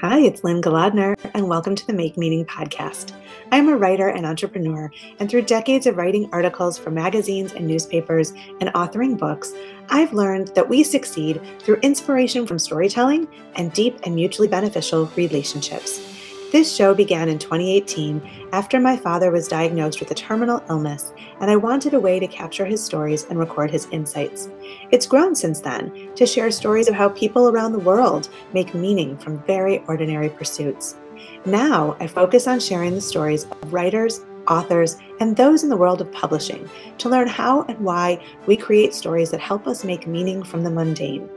Hi, 0.00 0.20
it's 0.20 0.44
Lynne 0.44 0.62
Golodner, 0.62 1.16
and 1.34 1.48
welcome 1.48 1.74
to 1.74 1.84
the 1.84 1.92
Make 1.92 2.16
Meaning 2.16 2.44
podcast. 2.44 3.14
I'm 3.50 3.68
a 3.68 3.76
writer 3.76 4.06
and 4.06 4.24
entrepreneur, 4.24 4.92
and 5.18 5.28
through 5.28 5.42
decades 5.42 5.88
of 5.88 5.96
writing 5.96 6.28
articles 6.30 6.78
for 6.78 6.92
magazines 6.92 7.52
and 7.52 7.66
newspapers 7.66 8.32
and 8.60 8.72
authoring 8.74 9.18
books, 9.18 9.52
I've 9.88 10.12
learned 10.12 10.54
that 10.54 10.68
we 10.68 10.84
succeed 10.84 11.40
through 11.58 11.80
inspiration 11.82 12.46
from 12.46 12.60
storytelling 12.60 13.26
and 13.56 13.72
deep 13.72 13.98
and 14.04 14.14
mutually 14.14 14.46
beneficial 14.46 15.06
relationships. 15.16 16.17
This 16.50 16.74
show 16.74 16.94
began 16.94 17.28
in 17.28 17.38
2018 17.38 18.48
after 18.52 18.80
my 18.80 18.96
father 18.96 19.30
was 19.30 19.48
diagnosed 19.48 20.00
with 20.00 20.10
a 20.10 20.14
terminal 20.14 20.62
illness, 20.70 21.12
and 21.40 21.50
I 21.50 21.56
wanted 21.56 21.92
a 21.92 22.00
way 22.00 22.18
to 22.18 22.26
capture 22.26 22.64
his 22.64 22.82
stories 22.82 23.24
and 23.24 23.38
record 23.38 23.70
his 23.70 23.86
insights. 23.90 24.48
It's 24.90 25.06
grown 25.06 25.34
since 25.34 25.60
then 25.60 26.08
to 26.14 26.24
share 26.24 26.50
stories 26.50 26.88
of 26.88 26.94
how 26.94 27.10
people 27.10 27.50
around 27.50 27.72
the 27.72 27.78
world 27.78 28.30
make 28.54 28.72
meaning 28.72 29.18
from 29.18 29.42
very 29.42 29.84
ordinary 29.88 30.30
pursuits. 30.30 30.96
Now 31.44 31.98
I 32.00 32.06
focus 32.06 32.46
on 32.46 32.60
sharing 32.60 32.94
the 32.94 33.02
stories 33.02 33.44
of 33.44 33.70
writers, 33.70 34.24
authors, 34.48 34.96
and 35.20 35.36
those 35.36 35.64
in 35.64 35.68
the 35.68 35.76
world 35.76 36.00
of 36.00 36.10
publishing 36.12 36.66
to 36.96 37.10
learn 37.10 37.28
how 37.28 37.64
and 37.64 37.78
why 37.80 38.24
we 38.46 38.56
create 38.56 38.94
stories 38.94 39.30
that 39.32 39.40
help 39.40 39.66
us 39.66 39.84
make 39.84 40.06
meaning 40.06 40.42
from 40.42 40.64
the 40.64 40.70
mundane. 40.70 41.28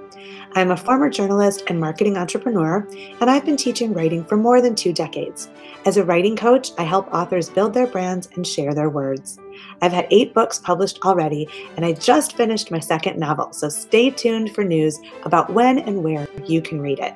I'm 0.53 0.71
a 0.71 0.77
former 0.77 1.09
journalist 1.09 1.63
and 1.67 1.79
marketing 1.79 2.17
entrepreneur, 2.17 2.87
and 3.21 3.29
I've 3.29 3.45
been 3.45 3.57
teaching 3.57 3.93
writing 3.93 4.25
for 4.25 4.35
more 4.35 4.61
than 4.61 4.75
two 4.75 4.91
decades. 4.91 5.49
As 5.85 5.97
a 5.97 6.03
writing 6.03 6.35
coach, 6.35 6.71
I 6.77 6.83
help 6.83 7.07
authors 7.13 7.49
build 7.49 7.73
their 7.73 7.87
brands 7.87 8.27
and 8.35 8.45
share 8.45 8.73
their 8.73 8.89
words. 8.89 9.39
I've 9.81 9.93
had 9.93 10.07
eight 10.11 10.33
books 10.33 10.59
published 10.59 10.99
already, 11.03 11.47
and 11.75 11.85
I 11.85 11.93
just 11.93 12.35
finished 12.35 12.71
my 12.71 12.79
second 12.79 13.17
novel, 13.17 13.53
so 13.53 13.69
stay 13.69 14.09
tuned 14.09 14.53
for 14.53 14.63
news 14.63 14.99
about 15.23 15.53
when 15.53 15.79
and 15.79 16.03
where 16.03 16.27
you 16.45 16.61
can 16.61 16.81
read 16.81 16.99
it. 16.99 17.15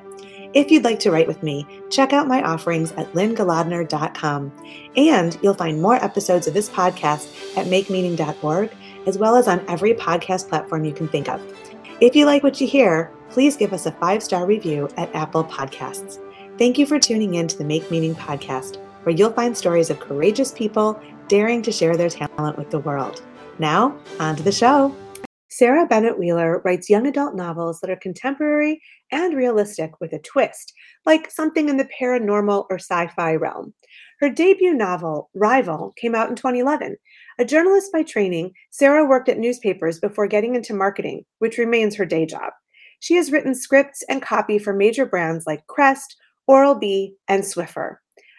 If 0.54 0.70
you'd 0.70 0.84
like 0.84 1.00
to 1.00 1.10
write 1.10 1.26
with 1.26 1.42
me, 1.42 1.66
check 1.90 2.14
out 2.14 2.28
my 2.28 2.42
offerings 2.42 2.92
at 2.92 3.12
lynnegolodner.com. 3.12 4.52
And 4.96 5.38
you'll 5.42 5.52
find 5.52 5.82
more 5.82 5.96
episodes 5.96 6.46
of 6.46 6.54
this 6.54 6.70
podcast 6.70 7.58
at 7.58 7.66
makemeaning.org, 7.66 8.70
as 9.06 9.18
well 9.18 9.36
as 9.36 9.48
on 9.48 9.62
every 9.68 9.92
podcast 9.92 10.48
platform 10.48 10.86
you 10.86 10.94
can 10.94 11.08
think 11.08 11.28
of. 11.28 11.42
If 11.98 12.14
you 12.14 12.26
like 12.26 12.42
what 12.42 12.60
you 12.60 12.66
hear, 12.66 13.10
please 13.30 13.56
give 13.56 13.72
us 13.72 13.86
a 13.86 13.92
five 13.92 14.22
star 14.22 14.44
review 14.44 14.86
at 14.98 15.14
Apple 15.14 15.44
Podcasts. 15.44 16.18
Thank 16.58 16.76
you 16.76 16.84
for 16.84 16.98
tuning 16.98 17.34
in 17.34 17.48
to 17.48 17.56
the 17.56 17.64
Make 17.64 17.90
Meaning 17.90 18.14
podcast, 18.14 18.76
where 19.04 19.14
you'll 19.14 19.32
find 19.32 19.56
stories 19.56 19.88
of 19.88 19.98
courageous 19.98 20.52
people 20.52 21.00
daring 21.28 21.62
to 21.62 21.72
share 21.72 21.96
their 21.96 22.10
talent 22.10 22.58
with 22.58 22.68
the 22.68 22.80
world. 22.80 23.22
Now, 23.58 23.96
on 24.20 24.36
to 24.36 24.42
the 24.42 24.52
show. 24.52 24.94
Sara 25.48 25.86
Bennett 25.86 26.18
Wealer 26.18 26.60
writes 26.66 26.90
young 26.90 27.06
adult 27.06 27.34
novels 27.34 27.80
that 27.80 27.88
are 27.88 27.96
contemporary 27.96 28.82
and 29.10 29.34
realistic 29.34 29.98
with 29.98 30.12
a 30.12 30.18
twist, 30.18 30.74
like 31.06 31.30
something 31.30 31.70
in 31.70 31.78
the 31.78 31.88
paranormal 31.98 32.66
or 32.68 32.76
sci 32.76 33.06
fi 33.06 33.36
realm. 33.36 33.72
Her 34.18 34.30
debut 34.30 34.72
novel, 34.72 35.28
Rival, 35.34 35.92
came 35.96 36.14
out 36.14 36.30
in 36.30 36.36
2011. 36.36 36.96
A 37.38 37.44
journalist 37.44 37.92
by 37.92 38.02
training, 38.02 38.52
Sara 38.70 39.04
worked 39.04 39.28
at 39.28 39.38
newspapers 39.38 39.98
before 39.98 40.26
getting 40.26 40.54
into 40.54 40.72
marketing, 40.72 41.24
which 41.38 41.58
remains 41.58 41.94
her 41.96 42.06
day 42.06 42.24
job. 42.24 42.52
She 43.00 43.14
has 43.16 43.30
written 43.30 43.54
scripts 43.54 44.02
and 44.08 44.22
copy 44.22 44.58
for 44.58 44.72
major 44.72 45.04
brands 45.04 45.46
like 45.46 45.66
Crest, 45.66 46.16
Oral 46.46 46.74
B, 46.74 47.14
and 47.28 47.42
Swiffer. 47.42 47.96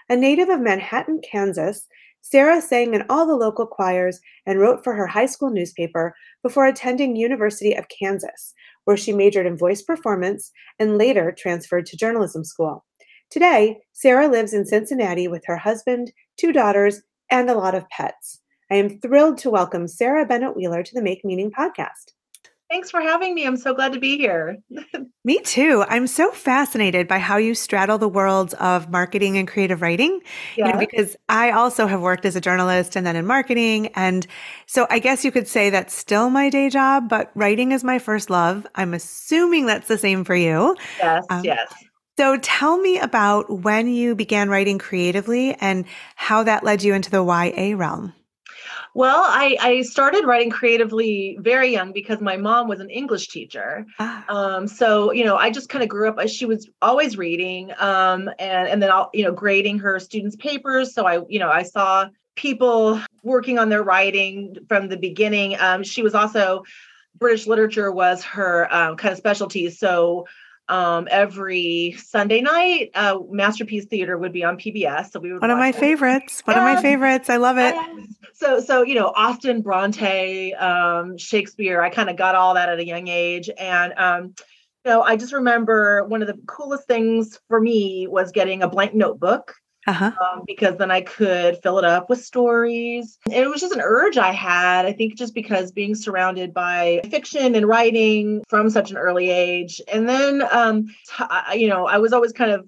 A 0.09 0.15
native 0.15 0.49
of 0.49 0.61
Manhattan, 0.61 1.21
Kansas, 1.29 1.85
Sara 2.21 2.59
sang 2.59 2.95
in 2.95 3.05
all 3.07 3.27
the 3.27 3.35
local 3.35 3.67
choirs 3.67 4.19
and 4.47 4.59
wrote 4.59 4.83
for 4.83 4.93
her 4.95 5.05
high 5.05 5.27
school 5.27 5.51
newspaper 5.51 6.15
before 6.41 6.65
attending 6.65 7.15
University 7.15 7.73
of 7.73 7.87
Kansas, 7.87 8.53
where 8.85 8.97
she 8.97 9.13
majored 9.13 9.45
in 9.45 9.55
voice 9.55 9.83
performance 9.83 10.51
and 10.79 10.97
later 10.97 11.31
transferred 11.37 11.85
to 11.85 11.97
journalism 11.97 12.43
school. 12.43 12.83
Today, 13.29 13.79
Sara 13.91 14.29
lives 14.29 14.53
in 14.53 14.65
Cincinnati 14.65 15.27
with 15.27 15.43
her 15.47 15.57
husband, 15.57 16.13
two 16.37 16.53
daughters, 16.53 17.01
and 17.29 17.49
a 17.49 17.55
lot 17.55 17.75
of 17.75 17.89
pets. 17.89 18.39
I 18.71 18.75
am 18.75 19.01
thrilled 19.01 19.37
to 19.39 19.49
welcome 19.49 19.87
Sara 19.89 20.25
Bennett 20.25 20.55
Wealer 20.55 20.81
to 20.81 20.93
the 20.93 21.01
Make 21.01 21.25
Meaning 21.25 21.51
podcast. 21.51 22.13
Thanks 22.69 22.89
for 22.89 23.01
having 23.01 23.35
me. 23.35 23.45
I'm 23.45 23.57
so 23.57 23.73
glad 23.73 23.93
to 23.93 23.99
be 23.99 24.17
here. 24.17 24.57
me 25.25 25.39
too. 25.39 25.83
I'm 25.89 26.07
so 26.07 26.31
fascinated 26.31 27.07
by 27.07 27.19
how 27.19 27.35
you 27.35 27.53
straddle 27.53 27.97
the 27.97 28.07
worlds 28.07 28.53
of 28.55 28.89
marketing 28.89 29.37
and 29.37 29.47
creative 29.47 29.81
writing. 29.81 30.21
Yeah. 30.55 30.67
You 30.67 30.73
know, 30.73 30.79
because 30.79 31.17
I 31.27 31.51
also 31.51 31.85
have 31.87 32.01
worked 32.01 32.25
as 32.25 32.35
a 32.37 32.41
journalist 32.41 32.95
and 32.95 33.05
then 33.05 33.15
in 33.17 33.25
marketing. 33.25 33.87
And 33.95 34.25
so 34.67 34.87
I 34.89 34.99
guess 34.99 35.25
you 35.25 35.31
could 35.31 35.47
say 35.49 35.69
that's 35.69 35.93
still 35.93 36.29
my 36.29 36.49
day 36.49 36.69
job, 36.69 37.09
but 37.09 37.31
writing 37.35 37.73
is 37.73 37.83
my 37.83 37.99
first 37.99 38.29
love. 38.29 38.67
I'm 38.75 38.93
assuming 38.93 39.65
that's 39.65 39.87
the 39.87 39.97
same 39.97 40.23
for 40.23 40.35
you. 40.35 40.75
Yes, 40.99 41.25
um, 41.29 41.43
yes. 41.45 41.73
So 42.17 42.37
tell 42.37 42.79
me 42.79 42.97
about 42.97 43.61
when 43.61 43.87
you 43.87 44.15
began 44.15 44.49
writing 44.49 44.79
creatively 44.79 45.53
and 45.53 45.85
how 46.15 46.43
that 46.43 46.63
led 46.63 46.81
you 46.81 46.95
into 46.95 47.11
the 47.11 47.23
YA 47.23 47.77
realm. 47.77 48.13
Well, 48.95 49.23
I, 49.27 49.55
I 49.61 49.81
started 49.83 50.25
writing 50.25 50.49
creatively 50.49 51.37
very 51.39 51.71
young 51.71 51.91
because 51.91 52.19
my 52.19 52.35
mom 52.35 52.67
was 52.67 52.79
an 52.79 52.89
English 52.89 53.27
teacher. 53.27 53.85
Ah. 53.99 54.25
Um, 54.27 54.67
so, 54.67 55.11
you 55.11 55.23
know, 55.23 55.35
I 55.35 55.51
just 55.51 55.69
kind 55.69 55.83
of 55.83 55.89
grew 55.89 56.09
up, 56.09 56.27
she 56.27 56.45
was 56.45 56.67
always 56.81 57.17
reading 57.17 57.71
um, 57.77 58.27
and, 58.39 58.67
and 58.67 58.81
then, 58.81 58.89
I'll, 58.89 59.11
you 59.13 59.23
know, 59.23 59.31
grading 59.31 59.77
her 59.79 59.99
students' 59.99 60.35
papers. 60.35 60.95
So 60.95 61.05
I, 61.05 61.21
you 61.29 61.37
know, 61.37 61.51
I 61.51 61.61
saw 61.61 62.07
people 62.35 62.99
working 63.21 63.59
on 63.59 63.69
their 63.69 63.83
writing 63.83 64.55
from 64.67 64.89
the 64.89 64.97
beginning. 64.97 65.55
Um, 65.59 65.83
she 65.83 66.01
was 66.01 66.15
also, 66.15 66.63
British 67.19 67.45
literature 67.45 67.91
was 67.91 68.23
her 68.23 68.73
um, 68.73 68.95
kind 68.97 69.11
of 69.11 69.19
specialty. 69.19 69.69
So 69.69 70.25
um, 70.69 71.07
every 71.09 71.95
Sunday 71.97 72.41
night. 72.41 72.91
Uh, 72.93 73.19
Masterpiece 73.29 73.85
Theater 73.85 74.17
would 74.17 74.33
be 74.33 74.43
on 74.43 74.57
PBS, 74.57 75.11
so 75.11 75.19
we 75.19 75.31
would. 75.31 75.41
One 75.41 75.51
of 75.51 75.57
my 75.57 75.71
favorites. 75.71 76.41
One 76.45 76.57
of 76.57 76.63
my 76.63 76.81
favorites. 76.81 77.29
I 77.29 77.37
love 77.37 77.57
it. 77.57 77.75
So, 78.33 78.59
so 78.59 78.83
you 78.83 78.95
know, 78.95 79.13
Austen, 79.15 79.61
Bronte, 79.61 80.53
um, 80.53 81.17
Shakespeare. 81.17 81.81
I 81.81 81.89
kind 81.89 82.09
of 82.09 82.17
got 82.17 82.35
all 82.35 82.53
that 82.53 82.69
at 82.69 82.79
a 82.79 82.85
young 82.85 83.07
age, 83.07 83.49
and 83.57 83.93
um, 83.97 84.33
you 84.85 84.91
know, 84.91 85.01
I 85.01 85.17
just 85.17 85.33
remember 85.33 86.05
one 86.05 86.21
of 86.21 86.27
the 86.27 86.39
coolest 86.47 86.87
things 86.87 87.39
for 87.47 87.59
me 87.59 88.07
was 88.07 88.31
getting 88.31 88.63
a 88.63 88.69
blank 88.69 88.93
notebook 88.93 89.53
uh-huh. 89.87 90.11
um, 90.21 90.43
because 90.45 90.77
then 90.77 90.91
I 90.91 91.01
could 91.01 91.61
fill 91.63 91.79
it 91.79 91.85
up 91.85 92.09
with 92.09 92.23
stories. 92.23 93.17
And 93.25 93.35
it 93.35 93.47
was 93.47 93.61
just 93.61 93.73
an 93.73 93.81
urge 93.81 94.17
I 94.17 94.31
had, 94.31 94.85
I 94.85 94.91
think, 94.91 95.17
just 95.17 95.33
because 95.33 95.71
being 95.71 95.95
surrounded 95.95 96.53
by 96.53 97.01
fiction 97.09 97.55
and 97.55 97.65
writing 97.65 98.43
from 98.49 98.69
such 98.69 98.91
an 98.91 98.97
early 98.97 99.29
age. 99.29 99.81
And 99.91 100.07
then, 100.07 100.43
um, 100.51 100.87
t- 100.87 101.59
you 101.59 101.69
know, 101.69 101.87
I 101.87 101.97
was 101.97 102.13
always 102.13 102.33
kind 102.33 102.51
of 102.51 102.67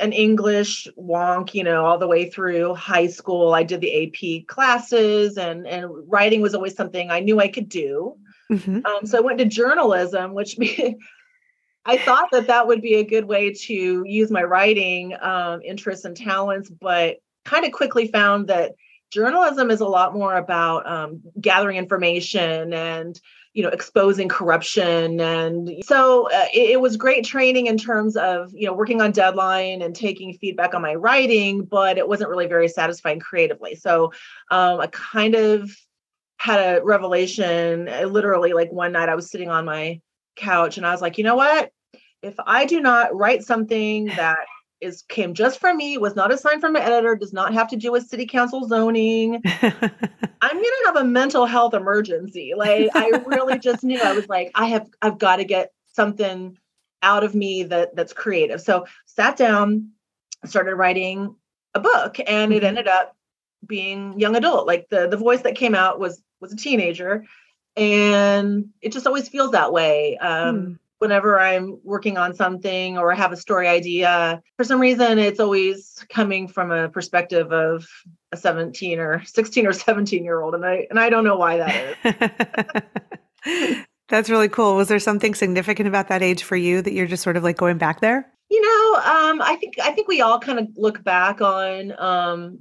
an 0.00 0.12
English 0.12 0.88
wonk, 0.98 1.54
you 1.54 1.62
know, 1.62 1.84
all 1.84 1.98
the 1.98 2.08
way 2.08 2.28
through 2.28 2.74
high 2.74 3.06
school. 3.06 3.54
I 3.54 3.62
did 3.62 3.80
the 3.80 4.42
AP 4.42 4.46
classes, 4.48 5.38
and 5.38 5.66
and 5.66 5.86
writing 6.10 6.40
was 6.40 6.54
always 6.54 6.74
something 6.74 7.10
I 7.10 7.20
knew 7.20 7.40
I 7.40 7.48
could 7.48 7.68
do. 7.68 8.16
Mm-hmm. 8.50 8.86
Um, 8.86 9.06
so 9.06 9.18
I 9.18 9.20
went 9.20 9.38
to 9.38 9.44
journalism, 9.44 10.34
which 10.34 10.56
I 11.86 11.98
thought 11.98 12.28
that 12.32 12.48
that 12.48 12.66
would 12.66 12.82
be 12.82 12.96
a 12.96 13.04
good 13.04 13.24
way 13.26 13.52
to 13.52 14.02
use 14.04 14.30
my 14.30 14.42
writing 14.42 15.14
um, 15.20 15.62
interests 15.62 16.04
and 16.04 16.16
talents, 16.16 16.68
but 16.68 17.18
kind 17.44 17.64
of 17.64 17.70
quickly 17.70 18.08
found 18.08 18.48
that 18.48 18.72
journalism 19.10 19.70
is 19.70 19.80
a 19.80 19.86
lot 19.86 20.12
more 20.12 20.36
about 20.36 20.86
um, 20.90 21.22
gathering 21.40 21.76
information 21.76 22.72
and 22.72 23.20
you 23.54 23.62
know 23.62 23.68
exposing 23.70 24.28
corruption 24.28 25.18
and 25.18 25.70
so 25.82 26.28
uh, 26.30 26.46
it, 26.52 26.72
it, 26.72 26.80
was 26.80 26.98
great 26.98 27.24
training 27.24 27.68
in 27.68 27.78
terms 27.78 28.14
of 28.16 28.50
you 28.52 28.66
know 28.66 28.74
working 28.74 29.00
on 29.00 29.12
deadline 29.12 29.80
and 29.80 29.96
taking 29.96 30.34
feedback 30.34 30.74
on 30.74 30.82
my 30.82 30.94
writing 30.94 31.64
but 31.64 31.96
it 31.96 32.06
wasn't 32.06 32.28
really 32.28 32.46
very 32.46 32.68
satisfying 32.68 33.18
creatively. 33.18 33.74
So 33.74 34.12
um, 34.50 34.80
i 34.80 34.88
kind 34.88 35.34
of 35.34 35.70
had 36.36 36.60
a 36.60 36.84
revelation 36.84 37.88
uh, 37.88 38.02
literally 38.02 38.52
like 38.52 38.70
one 38.70 38.92
night 38.92 39.08
i 39.08 39.14
was 39.14 39.30
sitting 39.30 39.48
on 39.48 39.64
my 39.64 40.00
couch 40.34 40.76
and 40.76 40.86
i 40.86 40.92
was 40.92 41.00
like 41.00 41.16
you 41.16 41.24
know 41.24 41.36
what 41.36 41.70
if 42.22 42.34
I 42.44 42.64
do 42.64 42.80
not 42.80 43.14
write 43.14 43.42
something 43.42 44.06
that 44.16 44.46
is 44.80 45.02
came 45.02 45.34
just 45.34 45.58
from 45.58 45.76
me, 45.76 45.96
was 45.98 46.16
not 46.16 46.32
assigned 46.32 46.60
from 46.60 46.76
an 46.76 46.82
editor, 46.82 47.16
does 47.16 47.32
not 47.32 47.54
have 47.54 47.68
to 47.68 47.76
do 47.76 47.92
with 47.92 48.06
city 48.06 48.26
council 48.26 48.66
zoning, 48.68 49.42
I'm 49.62 50.56
gonna 50.56 50.86
have 50.86 50.96
a 50.96 51.04
mental 51.04 51.46
health 51.46 51.74
emergency. 51.74 52.52
Like 52.56 52.90
I 52.94 53.08
really 53.26 53.58
just 53.68 53.82
knew 53.82 54.00
I 54.00 54.12
was 54.12 54.28
like, 54.28 54.50
I 54.54 54.66
have 54.66 54.86
I've 55.00 55.18
got 55.18 55.36
to 55.36 55.44
get 55.44 55.72
something 55.86 56.58
out 57.02 57.24
of 57.24 57.34
me 57.34 57.62
that 57.64 57.96
that's 57.96 58.12
creative. 58.12 58.60
So 58.60 58.86
sat 59.06 59.36
down, 59.36 59.90
started 60.44 60.74
writing 60.74 61.34
a 61.74 61.80
book, 61.80 62.18
and 62.26 62.52
it 62.52 62.56
mm-hmm. 62.56 62.66
ended 62.66 62.88
up 62.88 63.16
being 63.66 64.18
young 64.20 64.36
adult. 64.36 64.66
Like 64.66 64.88
the 64.90 65.08
the 65.08 65.16
voice 65.16 65.42
that 65.42 65.56
came 65.56 65.74
out 65.74 65.98
was 65.98 66.22
was 66.40 66.52
a 66.52 66.56
teenager, 66.56 67.24
and 67.76 68.68
it 68.82 68.92
just 68.92 69.06
always 69.06 69.28
feels 69.28 69.52
that 69.52 69.72
way. 69.72 70.18
Um, 70.18 70.56
mm 70.56 70.78
whenever 71.06 71.38
I'm 71.38 71.78
working 71.84 72.18
on 72.18 72.34
something 72.34 72.98
or 72.98 73.12
I 73.12 73.14
have 73.14 73.30
a 73.30 73.36
story 73.36 73.68
idea, 73.68 74.42
for 74.56 74.64
some 74.64 74.80
reason 74.80 75.20
it's 75.20 75.38
always 75.38 76.04
coming 76.08 76.48
from 76.48 76.72
a 76.72 76.88
perspective 76.88 77.52
of 77.52 77.86
a 78.32 78.36
17 78.36 78.98
or 78.98 79.22
16 79.24 79.66
or 79.68 79.72
17 79.72 80.24
year 80.24 80.40
old. 80.40 80.56
And 80.56 80.66
I 80.66 80.88
and 80.90 80.98
I 80.98 81.08
don't 81.08 81.22
know 81.22 81.36
why 81.36 81.58
that 81.58 82.96
is. 83.44 83.84
That's 84.08 84.28
really 84.28 84.48
cool. 84.48 84.74
Was 84.74 84.88
there 84.88 84.98
something 84.98 85.34
significant 85.36 85.88
about 85.88 86.08
that 86.08 86.22
age 86.22 86.42
for 86.42 86.56
you 86.56 86.82
that 86.82 86.92
you're 86.92 87.06
just 87.06 87.22
sort 87.22 87.36
of 87.36 87.44
like 87.44 87.56
going 87.56 87.78
back 87.78 88.00
there? 88.00 88.28
You 88.50 88.62
know, 88.62 89.00
um, 89.00 89.42
I 89.42 89.56
think 89.60 89.78
I 89.80 89.92
think 89.92 90.08
we 90.08 90.20
all 90.20 90.40
kind 90.40 90.58
of 90.58 90.68
look 90.76 91.04
back 91.04 91.40
on 91.40 91.92
um, 91.98 92.58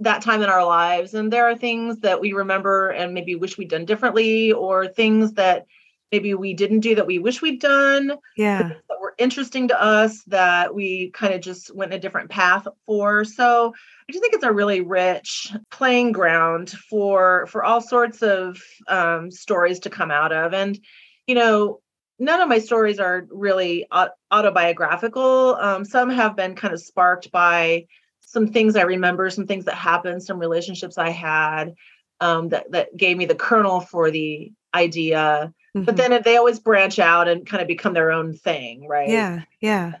that 0.00 0.22
time 0.22 0.42
in 0.42 0.48
our 0.48 0.64
lives, 0.64 1.14
and 1.14 1.32
there 1.32 1.48
are 1.48 1.56
things 1.56 2.00
that 2.00 2.20
we 2.20 2.32
remember 2.32 2.90
and 2.90 3.14
maybe 3.14 3.34
wish 3.34 3.56
we'd 3.58 3.70
done 3.70 3.84
differently, 3.84 4.52
or 4.52 4.86
things 4.86 5.32
that 5.34 5.66
maybe 6.12 6.34
we 6.34 6.54
didn't 6.54 6.80
do 6.80 6.94
that 6.94 7.06
we 7.06 7.18
wish 7.18 7.42
we'd 7.42 7.60
done. 7.60 8.12
Yeah. 8.36 8.68
That 8.88 9.00
were 9.00 9.14
interesting 9.18 9.68
to 9.68 9.80
us 9.80 10.22
that 10.24 10.74
we 10.74 11.10
kind 11.10 11.34
of 11.34 11.40
just 11.40 11.74
went 11.74 11.94
a 11.94 11.98
different 11.98 12.30
path 12.30 12.66
for. 12.86 13.24
So 13.24 13.74
I 14.08 14.12
just 14.12 14.22
think 14.22 14.34
it's 14.34 14.44
a 14.44 14.52
really 14.52 14.80
rich 14.80 15.52
playing 15.70 16.12
ground 16.12 16.70
for 16.70 17.46
for 17.46 17.64
all 17.64 17.80
sorts 17.80 18.22
of 18.22 18.60
um, 18.88 19.30
stories 19.30 19.80
to 19.80 19.90
come 19.90 20.10
out 20.10 20.32
of. 20.32 20.54
And 20.54 20.78
you 21.26 21.34
know, 21.34 21.80
none 22.18 22.40
of 22.40 22.48
my 22.48 22.58
stories 22.58 22.98
are 22.98 23.26
really 23.30 23.86
autobiographical. 24.30 25.56
Um, 25.60 25.84
some 25.84 26.10
have 26.10 26.36
been 26.36 26.54
kind 26.54 26.74
of 26.74 26.80
sparked 26.80 27.30
by 27.32 27.86
some 28.20 28.48
things 28.48 28.76
I 28.76 28.82
remember, 28.82 29.30
some 29.30 29.46
things 29.46 29.64
that 29.66 29.74
happened, 29.74 30.22
some 30.22 30.38
relationships 30.38 30.98
I 30.98 31.10
had 31.10 31.74
um, 32.20 32.48
that 32.50 32.70
that 32.72 32.96
gave 32.96 33.16
me 33.16 33.26
the 33.26 33.34
kernel 33.34 33.80
for 33.80 34.10
the 34.10 34.52
idea. 34.74 35.52
Mm-hmm. 35.76 35.84
But 35.84 35.96
then 35.96 36.22
they 36.24 36.36
always 36.36 36.60
branch 36.60 36.98
out 36.98 37.26
and 37.28 37.46
kind 37.46 37.60
of 37.60 37.66
become 37.68 37.94
their 37.94 38.12
own 38.12 38.32
thing, 38.32 38.86
right? 38.86 39.08
Yeah, 39.08 39.42
yeah. 39.60 39.94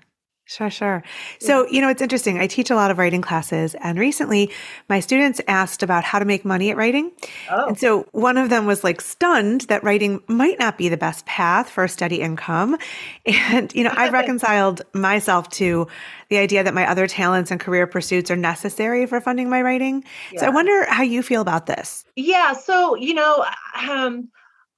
Sure, 0.46 0.68
sure. 0.68 1.02
So, 1.40 1.66
you 1.68 1.80
know, 1.80 1.88
it's 1.88 2.02
interesting. 2.02 2.38
I 2.38 2.46
teach 2.46 2.70
a 2.70 2.74
lot 2.74 2.90
of 2.90 2.98
writing 2.98 3.22
classes, 3.22 3.74
and 3.76 3.98
recently 3.98 4.50
my 4.90 5.00
students 5.00 5.40
asked 5.48 5.82
about 5.82 6.04
how 6.04 6.18
to 6.18 6.26
make 6.26 6.44
money 6.44 6.70
at 6.70 6.76
writing. 6.76 7.12
Oh. 7.50 7.68
And 7.68 7.78
so 7.78 8.06
one 8.12 8.36
of 8.36 8.50
them 8.50 8.66
was 8.66 8.84
like 8.84 9.00
stunned 9.00 9.62
that 9.62 9.82
writing 9.82 10.22
might 10.28 10.58
not 10.58 10.76
be 10.76 10.90
the 10.90 10.98
best 10.98 11.24
path 11.24 11.70
for 11.70 11.84
a 11.84 11.88
steady 11.88 12.20
income. 12.20 12.76
And, 13.26 13.74
you 13.74 13.84
know, 13.84 13.92
I've 13.94 14.12
reconciled 14.22 14.82
myself 14.92 15.48
to 15.50 15.86
the 16.28 16.38
idea 16.38 16.62
that 16.62 16.74
my 16.74 16.88
other 16.88 17.06
talents 17.06 17.50
and 17.50 17.58
career 17.58 17.86
pursuits 17.86 18.30
are 18.30 18.36
necessary 18.36 19.06
for 19.06 19.20
funding 19.20 19.48
my 19.48 19.62
writing. 19.62 20.04
Yeah. 20.32 20.40
So 20.40 20.46
I 20.46 20.50
wonder 20.50 20.84
how 20.86 21.02
you 21.02 21.22
feel 21.22 21.40
about 21.40 21.66
this. 21.66 22.04
Yeah. 22.16 22.52
So, 22.52 22.96
you 22.96 23.14
know, 23.14 23.44
um, 23.88 24.28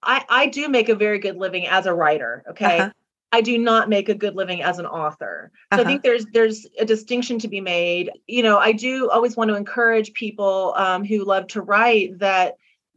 I, 0.06 0.24
I 0.28 0.46
do 0.46 0.68
make 0.68 0.88
a 0.88 0.94
very 0.94 1.18
good 1.18 1.36
living 1.36 1.66
as 1.66 1.86
a 1.86 1.92
writer. 1.92 2.44
Okay. 2.50 2.78
Uh-huh. 2.78 2.90
I 3.32 3.40
do 3.40 3.58
not 3.58 3.88
make 3.88 4.08
a 4.08 4.14
good 4.14 4.36
living 4.36 4.62
as 4.62 4.78
an 4.78 4.86
author. 4.86 5.50
So 5.72 5.80
uh-huh. 5.80 5.82
I 5.82 5.84
think 5.84 6.02
there's 6.02 6.24
there's 6.26 6.66
a 6.78 6.84
distinction 6.84 7.38
to 7.40 7.48
be 7.48 7.60
made. 7.60 8.10
You 8.26 8.42
know, 8.42 8.56
I 8.56 8.72
do 8.72 9.10
always 9.10 9.36
want 9.36 9.50
to 9.50 9.56
encourage 9.56 10.14
people 10.14 10.72
um, 10.76 11.04
who 11.04 11.24
love 11.24 11.48
to 11.48 11.60
write 11.60 12.18
that 12.20 12.56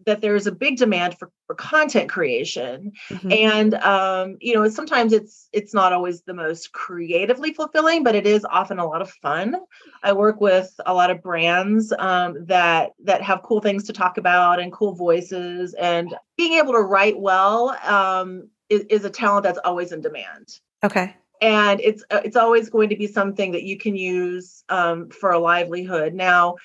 that 0.09 0.21
there's 0.21 0.47
a 0.47 0.51
big 0.51 0.77
demand 0.77 1.17
for, 1.17 1.31
for 1.47 1.55
content 1.55 2.09
creation 2.09 2.91
mm-hmm. 3.09 3.31
and 3.31 3.73
um, 3.75 4.37
you 4.41 4.53
know 4.53 4.67
sometimes 4.69 5.13
it's 5.13 5.47
it's 5.53 5.73
not 5.73 5.93
always 5.93 6.21
the 6.23 6.33
most 6.33 6.71
creatively 6.73 7.53
fulfilling 7.53 8.03
but 8.03 8.15
it 8.15 8.27
is 8.27 8.45
often 8.45 8.79
a 8.79 8.85
lot 8.85 9.01
of 9.01 9.09
fun 9.21 9.55
i 10.03 10.11
work 10.11 10.41
with 10.41 10.73
a 10.85 10.93
lot 10.93 11.09
of 11.09 11.21
brands 11.21 11.93
um, 11.97 12.45
that 12.45 12.91
that 13.03 13.21
have 13.21 13.41
cool 13.43 13.61
things 13.61 13.85
to 13.85 13.93
talk 13.93 14.17
about 14.17 14.59
and 14.59 14.71
cool 14.71 14.93
voices 14.93 15.73
and 15.75 16.13
being 16.37 16.53
able 16.53 16.73
to 16.73 16.79
write 16.79 17.19
well 17.19 17.69
um, 17.83 18.49
is, 18.69 18.85
is 18.89 19.05
a 19.05 19.09
talent 19.09 19.43
that's 19.43 19.59
always 19.65 19.91
in 19.91 20.01
demand. 20.01 20.59
Okay. 20.83 21.15
And 21.41 21.79
it's 21.79 22.03
uh, 22.09 22.21
it's 22.23 22.35
always 22.35 22.69
going 22.69 22.89
to 22.89 22.97
be 22.97 23.07
something 23.07 23.53
that 23.53 23.63
you 23.63 23.77
can 23.77 23.95
use 23.95 24.63
um, 24.69 25.09
for 25.09 25.31
a 25.31 25.39
livelihood. 25.39 26.13
Now, 26.13 26.55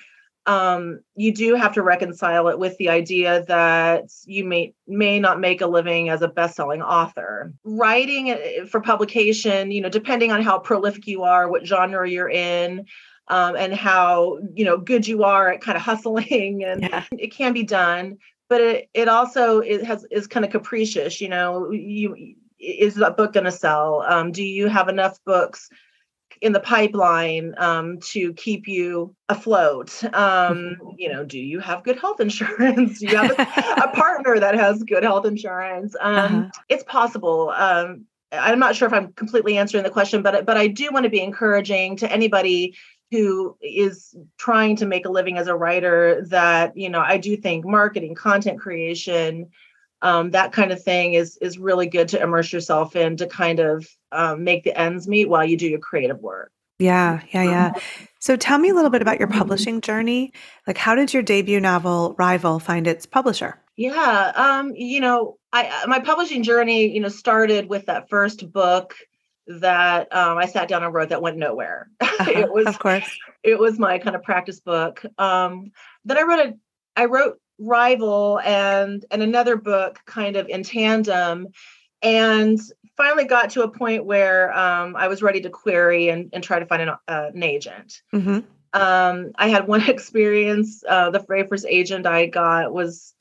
um, 0.45 0.99
you 1.15 1.33
do 1.33 1.55
have 1.55 1.73
to 1.73 1.81
reconcile 1.81 2.47
it 2.49 2.59
with 2.59 2.77
the 2.77 2.89
idea 2.89 3.43
that 3.47 4.05
you 4.25 4.43
may 4.43 4.73
may 4.87 5.19
not 5.19 5.39
make 5.39 5.61
a 5.61 5.67
living 5.67 6.09
as 6.09 6.21
a 6.21 6.27
best-selling 6.27 6.81
author. 6.81 7.53
Writing 7.63 8.31
uh, 8.31 8.65
for 8.67 8.81
publication, 8.81 9.71
you 9.71 9.81
know, 9.81 9.89
depending 9.89 10.31
on 10.31 10.41
how 10.41 10.59
prolific 10.59 11.07
you 11.07 11.23
are, 11.23 11.49
what 11.49 11.65
genre 11.65 12.07
you're 12.09 12.29
in, 12.29 12.85
um, 13.27 13.55
and 13.55 13.73
how 13.73 14.39
you 14.53 14.65
know 14.65 14.77
good 14.77 15.07
you 15.07 15.23
are 15.23 15.51
at 15.51 15.61
kind 15.61 15.75
of 15.75 15.81
hustling, 15.81 16.63
and 16.63 16.83
yeah. 16.83 17.03
it 17.11 17.31
can 17.31 17.53
be 17.53 17.63
done 17.63 18.17
but 18.47 18.61
it, 18.61 18.89
it 18.93 19.07
also 19.07 19.59
it 19.59 19.83
has 19.83 20.05
is 20.11 20.27
kind 20.27 20.45
of 20.45 20.51
capricious 20.51 21.21
you 21.21 21.29
know 21.29 21.71
you 21.71 22.35
is 22.59 22.95
that 22.95 23.17
book 23.17 23.33
going 23.33 23.43
to 23.43 23.51
sell 23.51 24.03
um, 24.07 24.31
do 24.31 24.43
you 24.43 24.67
have 24.67 24.87
enough 24.87 25.19
books 25.25 25.69
in 26.41 26.53
the 26.53 26.59
pipeline 26.59 27.53
um, 27.57 27.99
to 27.99 28.33
keep 28.33 28.67
you 28.67 29.15
afloat. 29.29 30.03
Um, 30.13 30.77
you 30.97 31.11
know 31.11 31.23
do 31.23 31.39
you 31.39 31.59
have 31.59 31.83
good 31.83 31.99
health 31.99 32.19
insurance? 32.19 32.99
Do 33.05 33.07
you 33.07 33.17
have 33.17 33.31
a, 33.31 33.83
a 33.83 33.95
partner 33.95 34.39
that 34.39 34.55
has 34.55 34.83
good 34.83 35.03
health 35.03 35.25
insurance? 35.25 35.95
Um, 35.99 36.15
uh-huh. 36.15 36.49
it's 36.69 36.83
possible. 36.83 37.49
Um, 37.49 38.05
i'm 38.31 38.59
not 38.59 38.75
sure 38.75 38.87
if 38.87 38.93
i'm 38.93 39.13
completely 39.13 39.57
answering 39.57 39.83
the 39.83 39.89
question 39.89 40.21
but 40.21 40.45
but 40.45 40.57
i 40.57 40.67
do 40.67 40.89
want 40.91 41.03
to 41.03 41.09
be 41.09 41.21
encouraging 41.21 41.95
to 41.95 42.11
anybody 42.11 42.75
who 43.11 43.55
is 43.61 44.15
trying 44.37 44.75
to 44.75 44.85
make 44.85 45.05
a 45.05 45.11
living 45.11 45.37
as 45.37 45.47
a 45.47 45.55
writer 45.55 46.25
that 46.27 46.75
you 46.75 46.89
know 46.89 46.99
i 46.99 47.17
do 47.17 47.37
think 47.37 47.65
marketing 47.65 48.15
content 48.15 48.59
creation 48.59 49.49
um, 50.05 50.29
that 50.31 50.51
kind 50.51 50.71
of 50.71 50.81
thing 50.81 51.15
is 51.15 51.35
is 51.37 51.57
really 51.57 51.87
good 51.87 52.07
to 52.09 52.21
immerse 52.21 52.53
yourself 52.53 52.95
in 52.95 53.17
to 53.17 53.25
kind 53.25 53.59
of 53.59 53.87
um, 54.11 54.43
make 54.43 54.63
the 54.63 54.79
ends 54.79 55.07
meet 55.07 55.29
while 55.29 55.43
you 55.43 55.57
do 55.57 55.67
your 55.67 55.79
creative 55.79 56.19
work. 56.19 56.51
Yeah 56.77 57.21
yeah 57.31 57.43
yeah. 57.43 57.65
Um, 57.67 57.81
so 58.19 58.35
tell 58.35 58.59
me 58.59 58.69
a 58.69 58.75
little 58.75 58.91
bit 58.91 59.01
about 59.01 59.17
your 59.17 59.27
publishing 59.27 59.81
journey. 59.81 60.31
Like 60.67 60.77
how 60.77 60.93
did 60.93 61.11
your 61.11 61.23
debut 61.23 61.59
novel 61.59 62.15
rival 62.19 62.59
find 62.59 62.85
its 62.85 63.07
publisher? 63.07 63.59
Yeah 63.77 64.31
um 64.35 64.73
you 64.75 65.01
know 65.01 65.37
i 65.51 65.83
my 65.87 65.99
publishing 65.99 66.43
journey 66.43 66.87
you 66.93 66.99
know 66.99 67.09
started 67.09 67.67
with 67.67 67.87
that 67.87 68.07
first 68.07 68.51
book 68.51 68.95
that 69.47 70.15
um, 70.15 70.37
I 70.39 70.47
sat 70.47 70.67
down 70.67 70.83
and 70.83 70.93
wrote 70.93 71.09
that 71.09 71.21
went 71.21 71.37
nowhere. 71.37 71.89
Uh-huh, 72.17 72.31
it 72.31 72.51
was, 72.53 72.65
of 72.65 72.79
course, 72.79 73.03
it 73.43 73.59
was 73.59 73.77
my 73.77 73.99
kind 73.99 74.15
of 74.15 74.23
practice 74.23 74.61
book. 74.61 75.05
Um, 75.17 75.73
then 76.05 76.17
I 76.17 76.21
wrote 76.21 76.39
a, 76.39 76.53
I 76.95 77.05
wrote 77.05 77.41
Rival 77.57 78.39
and 78.39 79.05
and 79.11 79.21
another 79.21 79.55
book 79.55 79.99
kind 80.05 80.35
of 80.35 80.47
in 80.49 80.63
tandem, 80.63 81.47
and 82.01 82.59
finally 82.97 83.25
got 83.25 83.49
to 83.51 83.63
a 83.63 83.69
point 83.69 84.05
where 84.05 84.57
um, 84.57 84.95
I 84.95 85.07
was 85.07 85.21
ready 85.21 85.41
to 85.41 85.49
query 85.49 86.09
and, 86.09 86.29
and 86.33 86.43
try 86.43 86.59
to 86.59 86.65
find 86.65 86.81
an, 86.81 86.89
uh, 86.89 86.97
an 87.07 87.43
agent. 87.43 88.01
Mm-hmm. 88.13 88.39
Um, 88.73 89.31
I 89.35 89.47
had 89.49 89.67
one 89.67 89.81
experience. 89.89 90.83
Uh, 90.87 91.09
the 91.09 91.19
very 91.19 91.47
first 91.47 91.65
agent 91.67 92.05
I 92.05 92.27
got 92.27 92.73
was 92.73 93.13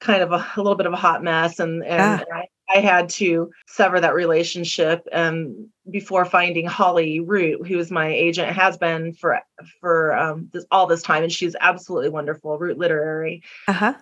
kind 0.00 0.22
of 0.22 0.32
a, 0.32 0.46
a, 0.56 0.58
little 0.58 0.74
bit 0.74 0.86
of 0.86 0.92
a 0.92 0.96
hot 0.96 1.22
mess, 1.22 1.58
and 1.58 1.84
and 1.84 2.22
ah. 2.22 2.34
I 2.34 2.44
I 2.72 2.78
had 2.78 3.08
to 3.10 3.50
sever 3.66 4.00
that 4.00 4.14
relationship 4.14 5.06
um, 5.12 5.68
before 5.90 6.24
finding 6.24 6.66
Holly 6.66 7.20
Root, 7.20 7.66
who 7.66 7.78
is 7.78 7.90
my 7.90 8.08
agent, 8.08 8.54
has 8.56 8.76
been 8.76 9.12
for 9.12 9.40
for 9.80 10.16
um, 10.16 10.48
this, 10.52 10.64
all 10.70 10.86
this 10.86 11.02
time, 11.02 11.22
and 11.22 11.32
she's 11.32 11.56
absolutely 11.60 12.08
wonderful. 12.08 12.58
Root 12.58 12.78
Literary. 12.78 13.42
Uh-huh. 13.68 13.94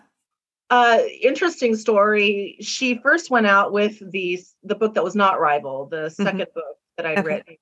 Uh, 0.71 1.01
interesting 1.21 1.77
story. 1.77 2.57
She 2.61 2.99
first 2.99 3.31
went 3.31 3.47
out 3.47 3.73
with 3.73 3.99
the 4.13 4.41
the 4.63 4.75
book 4.75 4.95
that 4.95 5.05
was 5.05 5.17
not 5.17 5.41
Rival, 5.41 5.87
the 5.87 6.07
2nd 6.19 6.25
mm-hmm. 6.25 6.39
book 6.39 6.77
that 6.97 7.07
I'd 7.07 7.19
okay. 7.19 7.27
written, 7.27 7.57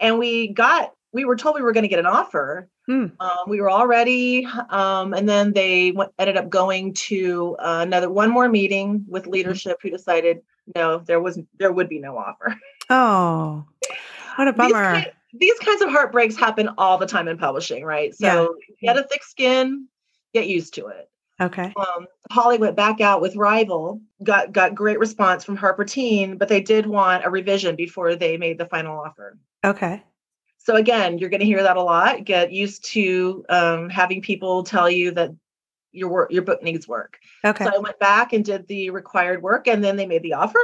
and 0.00 0.18
we 0.18 0.48
got 0.52 0.92
we 1.12 1.24
were 1.24 1.36
told 1.36 1.54
we 1.54 1.62
were 1.62 1.72
going 1.72 1.84
to 1.84 1.88
get 1.88 1.98
an 1.98 2.06
offer. 2.06 2.68
Hmm. 2.90 3.06
Um, 3.20 3.44
we 3.46 3.60
were 3.60 3.70
all 3.70 3.86
ready, 3.86 4.44
um, 4.68 5.14
and 5.14 5.28
then 5.28 5.52
they 5.52 5.92
went, 5.92 6.10
ended 6.18 6.36
up 6.36 6.50
going 6.50 6.92
to 6.94 7.54
uh, 7.60 7.84
another 7.86 8.10
one 8.10 8.30
more 8.30 8.48
meeting 8.48 9.04
with 9.06 9.26
hmm. 9.26 9.30
leadership, 9.30 9.78
who 9.80 9.90
decided 9.90 10.40
no, 10.74 10.98
there 10.98 11.20
was 11.20 11.38
there 11.56 11.70
would 11.70 11.88
be 11.88 12.00
no 12.00 12.18
offer. 12.18 12.56
Oh, 12.92 13.64
what 14.34 14.48
a 14.48 14.52
bummer! 14.52 14.94
These, 14.94 15.04
kind, 15.04 15.12
these 15.34 15.58
kinds 15.60 15.82
of 15.82 15.90
heartbreaks 15.90 16.34
happen 16.34 16.68
all 16.78 16.98
the 16.98 17.06
time 17.06 17.28
in 17.28 17.38
publishing, 17.38 17.84
right? 17.84 18.12
So 18.12 18.56
yeah. 18.80 18.94
get 18.94 19.04
a 19.04 19.06
thick 19.06 19.22
skin, 19.22 19.86
get 20.34 20.48
used 20.48 20.74
to 20.74 20.88
it. 20.88 21.08
Okay. 21.40 21.72
Um, 21.76 22.08
Holly 22.32 22.58
went 22.58 22.74
back 22.74 23.00
out 23.00 23.20
with 23.20 23.36
Rival, 23.36 24.00
got 24.24 24.50
got 24.50 24.74
great 24.74 24.98
response 24.98 25.44
from 25.44 25.54
Harper 25.54 25.84
Teen, 25.84 26.38
but 26.38 26.48
they 26.48 26.60
did 26.60 26.86
want 26.86 27.24
a 27.24 27.30
revision 27.30 27.76
before 27.76 28.16
they 28.16 28.36
made 28.36 28.58
the 28.58 28.66
final 28.66 28.98
offer. 28.98 29.38
Okay. 29.64 30.02
So 30.62 30.76
again, 30.76 31.18
you're 31.18 31.30
going 31.30 31.40
to 31.40 31.46
hear 31.46 31.62
that 31.62 31.78
a 31.78 31.82
lot. 31.82 32.24
Get 32.24 32.52
used 32.52 32.84
to 32.92 33.44
um, 33.48 33.88
having 33.88 34.20
people 34.20 34.62
tell 34.62 34.90
you 34.90 35.10
that 35.12 35.30
your 35.92 36.08
work, 36.08 36.30
your 36.30 36.42
book 36.42 36.62
needs 36.62 36.86
work. 36.86 37.18
Okay. 37.44 37.64
So 37.64 37.72
I 37.74 37.78
went 37.78 37.98
back 37.98 38.32
and 38.32 38.44
did 38.44 38.66
the 38.68 38.90
required 38.90 39.42
work, 39.42 39.66
and 39.66 39.82
then 39.82 39.96
they 39.96 40.06
made 40.06 40.22
the 40.22 40.34
offer, 40.34 40.60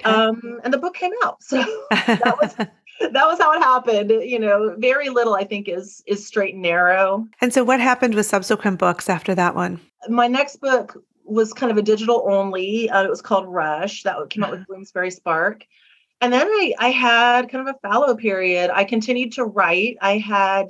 okay. 0.00 0.10
um, 0.10 0.60
and 0.64 0.72
the 0.72 0.78
book 0.78 0.94
came 0.94 1.12
out. 1.24 1.38
So 1.42 1.56
that 1.90 2.36
was 2.40 2.54
that 3.00 3.26
was 3.26 3.38
how 3.38 3.52
it 3.52 3.60
happened. 3.60 4.10
You 4.10 4.38
know, 4.38 4.76
very 4.78 5.08
little 5.08 5.34
I 5.34 5.44
think 5.44 5.68
is 5.68 6.02
is 6.06 6.26
straight 6.26 6.54
and 6.54 6.62
narrow. 6.62 7.26
And 7.40 7.52
so, 7.52 7.64
what 7.64 7.80
happened 7.80 8.14
with 8.14 8.26
subsequent 8.26 8.78
books 8.78 9.08
after 9.08 9.34
that 9.34 9.54
one? 9.54 9.80
My 10.08 10.26
next 10.26 10.56
book 10.56 11.02
was 11.24 11.52
kind 11.52 11.72
of 11.72 11.78
a 11.78 11.82
digital 11.82 12.26
only. 12.30 12.90
Uh, 12.90 13.04
it 13.04 13.10
was 13.10 13.22
called 13.22 13.46
Rush. 13.46 14.02
That 14.02 14.16
came 14.30 14.44
out 14.44 14.50
with 14.50 14.66
Bloomsbury 14.66 15.10
Spark. 15.10 15.64
And 16.20 16.32
then 16.32 16.46
I, 16.46 16.74
I 16.78 16.90
had 16.90 17.48
kind 17.48 17.68
of 17.68 17.74
a 17.74 17.88
fallow 17.88 18.16
period. 18.16 18.70
I 18.72 18.84
continued 18.84 19.32
to 19.32 19.44
write. 19.44 19.96
I 20.00 20.18
had 20.18 20.66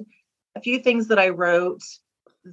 a 0.54 0.60
few 0.60 0.78
things 0.78 1.08
that 1.08 1.18
I 1.18 1.30
wrote 1.30 1.82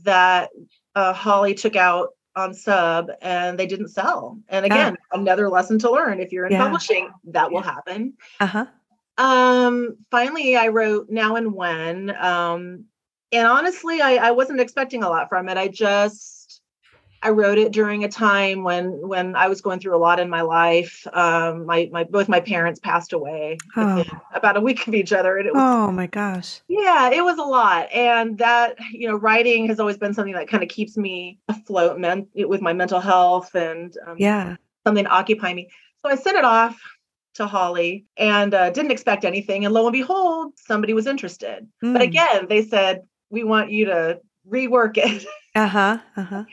that 0.04 0.50
uh, 0.96 1.14
Holly 1.14 1.54
took 1.54 1.76
out 1.76 2.10
on 2.36 2.54
sub 2.54 3.10
and 3.22 3.58
they 3.58 3.66
didn't 3.66 3.90
sell. 3.90 4.40
And 4.50 4.66
again, 4.66 4.98
another 5.12 5.50
lesson 5.50 5.80
to 5.80 5.92
learn. 5.92 6.20
If 6.20 6.32
you're 6.32 6.46
in 6.46 6.52
yeah. 6.54 6.64
publishing, 6.64 7.12
that 7.26 7.52
will 7.52 7.62
happen. 7.62 8.14
Uh-huh. 8.40 8.66
Um, 9.18 9.98
finally, 10.12 10.58
I 10.58 10.68
wrote 10.68 11.10
Now 11.10 11.36
and 11.36 11.54
When. 11.54 12.16
Um, 12.16 12.86
and 13.32 13.48
honestly, 13.48 14.02
I, 14.02 14.16
I 14.16 14.32
wasn't 14.32 14.60
expecting 14.60 15.04
a 15.04 15.10
lot 15.10 15.30
from 15.30 15.50
it. 15.50 15.58
I 15.58 15.68
just 15.68 16.35
I 17.26 17.30
wrote 17.30 17.58
it 17.58 17.72
during 17.72 18.04
a 18.04 18.08
time 18.08 18.62
when 18.62 19.08
when 19.08 19.36
I 19.36 19.48
was 19.48 19.60
going 19.62 19.80
through 19.80 19.96
a 19.96 20.04
lot 20.08 20.20
in 20.20 20.30
my 20.30 20.42
life. 20.42 21.08
Um, 21.12 21.66
my 21.66 21.90
my 21.92 22.04
both 22.04 22.30
my 22.30 22.40
parents 22.40 22.80
passed 22.80 23.14
away 23.14 23.58
Oh. 23.76 24.04
about 24.32 24.58
a 24.58 24.62
week 24.62 24.88
of 24.88 24.94
each 24.94 25.12
other, 25.12 25.36
and 25.38 25.48
it 25.48 25.54
was 25.54 25.64
Oh 25.66 25.92
my 25.92 26.06
gosh. 26.06 26.62
yeah, 26.68 27.10
it 27.10 27.24
was 27.24 27.40
a 27.40 27.44
lot. 27.44 27.92
And 27.92 28.38
that 28.38 28.76
you 28.92 29.08
know, 29.08 29.16
writing 29.16 29.66
has 29.70 29.80
always 29.80 29.98
been 29.98 30.14
something 30.14 30.36
that 30.36 30.48
kind 30.48 30.62
of 30.62 30.70
keeps 30.70 30.98
me 30.98 31.40
afloat, 31.50 31.98
men- 32.00 32.28
with 32.36 32.62
my 32.62 32.74
mental 32.74 33.00
health 33.00 33.56
and 33.56 33.98
um, 34.06 34.18
Yeah. 34.20 34.58
something 34.86 35.06
to 35.06 35.10
occupy 35.10 35.52
me. 35.52 35.70
So 36.04 36.12
I 36.12 36.16
sent 36.16 36.38
it 36.38 36.46
off 36.46 36.80
to 37.36 37.48
Holly 37.48 38.06
and 38.18 38.54
uh, 38.54 38.70
didn't 38.70 38.92
expect 38.92 39.26
anything, 39.26 39.66
and 39.66 39.74
lo 39.74 39.88
and 39.88 39.94
behold, 39.94 40.54
somebody 40.58 40.94
was 40.94 41.08
interested. 41.08 41.68
But 41.82 42.02
Mm. 42.02 42.04
again, 42.04 42.46
they 42.50 42.62
said 42.62 43.02
we 43.32 43.44
want 43.44 43.72
you 43.72 43.86
to 43.86 44.20
rework 44.50 44.98
it. 44.98 45.26
Uh-huh. 45.56 45.98
Uh-huh. 46.18 46.44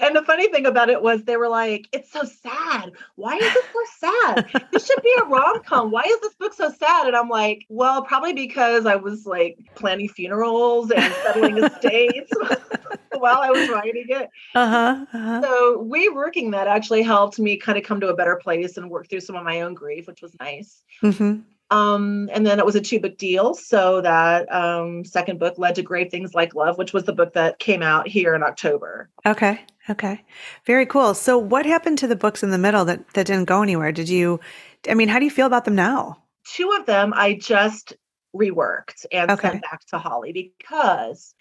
And 0.00 0.16
the 0.16 0.22
funny 0.22 0.48
thing 0.48 0.66
about 0.66 0.90
it 0.90 1.00
was 1.00 1.22
they 1.22 1.36
were 1.36 1.48
like, 1.48 1.86
it's 1.92 2.10
so 2.10 2.24
sad. 2.24 2.90
Why 3.14 3.36
is 3.36 3.54
it 3.54 3.64
so 3.72 4.08
sad? 4.08 4.66
This 4.72 4.84
should 4.84 5.00
be 5.00 5.14
a 5.20 5.26
rom-com. 5.26 5.92
Why 5.92 6.02
is 6.02 6.20
this 6.22 6.34
book 6.34 6.52
so 6.52 6.68
sad? 6.68 7.06
And 7.06 7.14
I'm 7.14 7.28
like, 7.28 7.64
well, 7.68 8.02
probably 8.02 8.32
because 8.32 8.84
I 8.84 8.96
was 8.96 9.26
like 9.26 9.58
planning 9.76 10.08
funerals 10.08 10.90
and 10.90 11.14
settling 11.22 11.58
estates 11.62 12.32
while 13.12 13.38
I 13.38 13.50
was 13.50 13.68
writing 13.68 14.06
it. 14.08 14.28
Uh-huh. 14.56 15.06
Uh-huh. 15.12 15.42
So 15.42 15.88
reworking 15.88 16.50
that 16.50 16.66
actually 16.66 17.02
helped 17.02 17.38
me 17.38 17.56
kind 17.56 17.78
of 17.78 17.84
come 17.84 18.00
to 18.00 18.08
a 18.08 18.16
better 18.16 18.34
place 18.34 18.76
and 18.76 18.90
work 18.90 19.08
through 19.08 19.20
some 19.20 19.36
of 19.36 19.44
my 19.44 19.60
own 19.60 19.74
grief, 19.74 20.08
which 20.08 20.20
was 20.20 20.34
nice. 20.40 20.82
Mm-hmm. 21.00 21.42
Um, 21.72 22.28
and 22.32 22.46
then 22.46 22.58
it 22.58 22.66
was 22.66 22.74
a 22.76 22.80
two 22.80 23.00
book 23.00 23.16
deal. 23.16 23.54
So 23.54 24.00
that 24.02 24.52
um, 24.52 25.04
second 25.04 25.38
book 25.38 25.56
led 25.58 25.74
to 25.76 25.82
Grave 25.82 26.10
Things 26.10 26.34
Like 26.34 26.54
Love, 26.54 26.76
which 26.76 26.92
was 26.92 27.04
the 27.04 27.12
book 27.14 27.32
that 27.32 27.58
came 27.58 27.82
out 27.82 28.06
here 28.06 28.34
in 28.34 28.42
October. 28.42 29.08
Okay. 29.24 29.60
Okay. 29.88 30.22
Very 30.66 30.86
cool. 30.86 31.14
So 31.14 31.38
what 31.38 31.64
happened 31.66 31.98
to 31.98 32.06
the 32.06 32.14
books 32.16 32.42
in 32.42 32.50
the 32.50 32.58
middle 32.58 32.84
that, 32.84 33.08
that 33.14 33.26
didn't 33.26 33.46
go 33.46 33.62
anywhere? 33.62 33.90
Did 33.92 34.08
you 34.08 34.38
I 34.88 34.94
mean, 34.94 35.08
how 35.08 35.18
do 35.18 35.24
you 35.24 35.30
feel 35.30 35.46
about 35.46 35.64
them 35.64 35.74
now? 35.74 36.18
two 36.44 36.72
of 36.72 36.86
them 36.86 37.12
I 37.14 37.34
just 37.34 37.94
reworked 38.34 39.06
and 39.12 39.30
Okay. 39.30 39.50
sent 39.50 39.62
back 39.62 39.80
to 39.86 39.98
Holly 39.98 40.32
because 40.32 41.34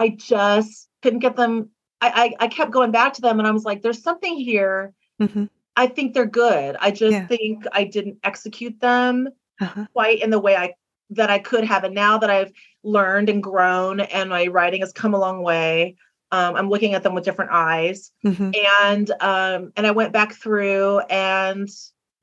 I 0.00 0.08
just 0.08 0.88
couldn't 1.00 1.20
get 1.20 1.36
them. 1.36 1.70
I, 2.00 2.34
I 2.40 2.44
I 2.44 2.48
kept 2.48 2.72
going 2.72 2.90
back 2.90 3.12
to 3.14 3.20
them 3.22 3.38
and 3.38 3.46
I 3.46 3.52
was 3.52 3.64
like, 3.64 3.82
there's 3.82 4.02
something 4.02 4.36
here. 4.36 4.92
Mm-hmm. 5.20 5.44
I 5.76 5.86
think 5.86 6.12
they're 6.12 6.26
good. 6.26 6.76
I 6.80 6.90
just 6.90 7.12
Yeah. 7.12 7.26
think 7.28 7.64
I 7.72 7.84
didn't 7.84 8.18
execute 8.24 8.80
them 8.80 9.28
Uh-huh. 9.62 9.86
quite 9.92 10.22
in 10.22 10.30
the 10.30 10.38
way 10.38 10.56
I 10.56 10.74
that 11.10 11.30
I 11.30 11.38
could 11.38 11.64
have. 11.64 11.84
And 11.84 11.94
now 11.94 12.18
that 12.18 12.30
I've 12.30 12.52
learned 12.82 13.28
and 13.28 13.42
grown 13.42 14.00
and 14.00 14.30
my 14.30 14.46
writing 14.46 14.80
has 14.80 14.92
come 14.92 15.14
a 15.14 15.18
long 15.18 15.42
way, 15.42 15.96
um, 16.30 16.56
I'm 16.56 16.70
looking 16.70 16.94
at 16.94 17.02
them 17.02 17.14
with 17.14 17.24
different 17.24 17.50
eyes. 17.52 18.10
Mm-hmm. 18.24 18.50
And 18.84 19.10
um, 19.20 19.72
and 19.76 19.86
I 19.86 19.90
went 19.90 20.12
back 20.12 20.32
through 20.32 21.00
and 21.10 21.68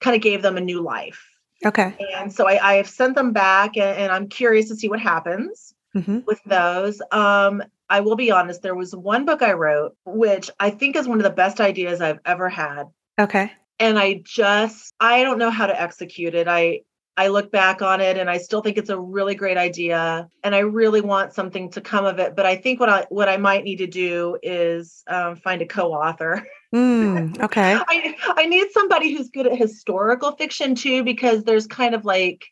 kind 0.02 0.16
of 0.16 0.22
gave 0.22 0.42
them 0.42 0.58
a 0.58 0.62
new 0.62 0.82
life. 0.82 1.26
Okay. 1.66 1.94
And 2.16 2.32
so 2.32 2.48
I, 2.48 2.72
I 2.72 2.74
have 2.76 2.90
sent 2.90 3.16
them 3.16 3.34
back 3.34 3.78
and, 3.78 3.98
and 3.98 4.12
I'm 4.12 4.28
curious 4.30 4.70
to 4.70 4.76
see 4.76 4.90
what 4.90 5.00
happens 5.00 5.74
Mm-hmm. 5.96 6.20
with 6.28 6.40
those. 6.46 7.02
Um, 7.12 7.64
I 7.90 8.02
will 8.02 8.16
be 8.16 8.30
honest, 8.30 8.62
there 8.62 8.76
was 8.76 8.96
one 8.96 9.26
book 9.26 9.42
I 9.42 9.54
wrote, 9.54 9.96
which 10.06 10.52
I 10.60 10.70
think 10.70 10.96
is 10.96 11.08
one 11.08 11.18
of 11.18 11.24
the 11.24 11.32
best 11.32 11.60
ideas 11.60 12.00
I've 12.00 12.20
ever 12.26 12.48
had. 12.48 12.84
Okay. 13.20 13.52
And 13.80 13.98
I 13.98 14.22
just 14.24 14.94
I 15.00 15.24
don't 15.24 15.40
know 15.40 15.50
how 15.50 15.66
to 15.66 15.82
execute 15.82 16.36
it. 16.36 16.48
I 16.48 16.82
I 17.18 17.28
look 17.28 17.52
back 17.52 17.82
on 17.82 18.00
it 18.00 18.18
and 18.18 18.30
I 18.30 18.38
still 18.38 18.62
think 18.62 18.78
it's 18.78 18.90
a 18.90 19.00
really 19.00 19.36
great 19.36 19.58
idea 19.58 20.30
and 20.44 20.56
I 20.56 20.60
really 20.60 21.02
want 21.02 21.34
something 21.34 21.70
to 21.72 21.82
come 21.82 22.06
of 22.06 22.18
it. 22.20 22.36
But 22.36 22.46
I 22.46 22.56
think 22.56 22.80
what 22.80 22.90
I 22.90 23.06
what 23.10 23.28
I 23.28 23.38
might 23.38 23.64
need 23.64 23.78
to 23.78 23.88
do 23.88 24.38
is 24.42 25.04
um, 25.08 25.36
find 25.36 25.62
a 25.62 25.66
co-author. 25.66 26.48
Mm, 26.72 27.42
okay. 27.42 27.80
I, 27.88 28.16
I 28.38 28.46
need 28.46 28.68
somebody 28.72 29.12
who's 29.12 29.30
good 29.30 29.48
at 29.48 29.58
historical 29.58 30.34
fiction 30.34 30.76
too, 30.76 31.04
because 31.04 31.44
there's 31.44 31.66
kind 31.66 31.96
of 31.96 32.06
like 32.06 32.46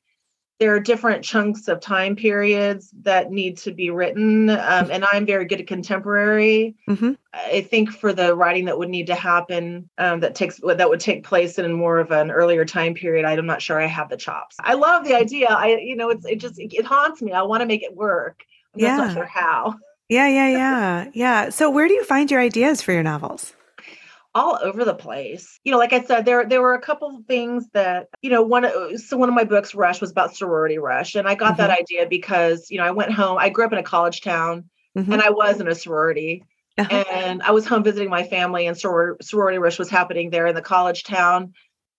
there 0.59 0.73
are 0.73 0.79
different 0.79 1.23
chunks 1.23 1.67
of 1.67 1.79
time 1.79 2.15
periods 2.15 2.91
that 3.03 3.31
need 3.31 3.57
to 3.59 3.71
be 3.71 3.89
written, 3.91 4.49
um, 4.49 4.89
and 4.91 5.05
I'm 5.11 5.25
very 5.25 5.45
good 5.45 5.61
at 5.61 5.67
contemporary. 5.67 6.75
Mm-hmm. 6.89 7.13
I 7.33 7.61
think 7.61 7.91
for 7.91 8.11
the 8.11 8.35
writing 8.35 8.65
that 8.65 8.77
would 8.79 8.89
need 8.89 9.07
to 9.07 9.15
happen, 9.15 9.87
um, 9.99 10.19
that 10.21 10.33
takes 10.33 10.59
that 10.65 10.89
would 10.89 10.99
take 10.99 11.23
place 11.23 11.59
in 11.59 11.71
more 11.73 11.99
of 11.99 12.11
an 12.11 12.31
earlier 12.31 12.65
time 12.65 12.95
period, 12.95 13.25
I'm 13.25 13.45
not 13.45 13.61
sure 13.61 13.79
I 13.79 13.85
have 13.85 14.09
the 14.09 14.17
chops. 14.17 14.55
I 14.59 14.73
love 14.73 15.03
the 15.05 15.15
idea. 15.15 15.47
I 15.49 15.77
you 15.77 15.95
know 15.95 16.09
it's 16.09 16.25
it 16.25 16.37
just 16.37 16.55
it 16.57 16.85
haunts 16.85 17.21
me. 17.21 17.33
I 17.33 17.43
want 17.43 17.61
to 17.61 17.67
make 17.67 17.83
it 17.83 17.95
work. 17.95 18.43
I'm 18.73 18.81
Yeah. 18.81 18.97
not 18.97 19.13
sure 19.13 19.25
how. 19.25 19.75
Yeah, 20.09 20.27
yeah, 20.27 20.47
yeah. 20.57 21.09
Yeah. 21.13 21.49
So 21.49 21.69
where 21.69 21.87
do 21.87 21.93
you 21.93 22.03
find 22.03 22.31
your 22.31 22.41
ideas 22.41 22.81
for 22.81 22.93
your 22.93 23.03
novels? 23.03 23.53
All 24.37 24.59
over 24.61 24.85
the 24.85 24.93
place. 24.93 25.59
You 25.63 25.71
know, 25.71 25.77
like 25.77 25.93
I 25.93 26.03
said, 26.03 26.25
there 26.25 26.45
there 26.45 26.61
were 26.61 26.75
a 26.75 26.81
couple 26.81 27.15
of 27.17 27.25
things 27.25 27.67
that 27.73 28.07
you 28.21 28.29
know 28.29 28.43
one 28.43 28.65
of- 28.65 28.99
so 28.99 29.17
one 29.17 29.29
of 29.29 29.35
my 29.35 29.43
books, 29.43 29.73
Rush, 29.75 29.99
was 29.99 30.11
about 30.11 30.35
sorority 30.35 30.77
rush, 30.77 31.15
and 31.15 31.27
I 31.27 31.35
got 31.35 31.57
that 31.57 31.69
idea 31.71 32.05
because 32.07 32.69
you 32.71 32.77
know 32.77 32.85
I 32.85 32.91
went 32.91 33.11
home. 33.11 33.37
I 33.37 33.49
grew 33.49 33.65
up 33.65 33.73
in 33.73 33.79
a 33.79 33.83
college 33.83 34.21
town, 34.21 34.65
Mhm. 34.97 35.11
and 35.13 35.21
I 35.21 35.31
was 35.31 35.59
in 35.59 35.67
a 35.67 35.75
sorority, 35.75 36.43
Uh-huh. 36.77 37.03
and 37.11 37.41
I 37.41 37.51
was 37.51 37.65
home 37.65 37.83
visiting 37.83 38.09
my 38.09 38.23
family, 38.23 38.67
and 38.67 38.77
soror- 38.77 39.21
sorority 39.23 39.57
rush 39.57 39.79
was 39.79 39.89
happening 39.89 40.29
there 40.29 40.47
in 40.47 40.55
the 40.55 40.61
college 40.61 41.03
town, 41.03 41.53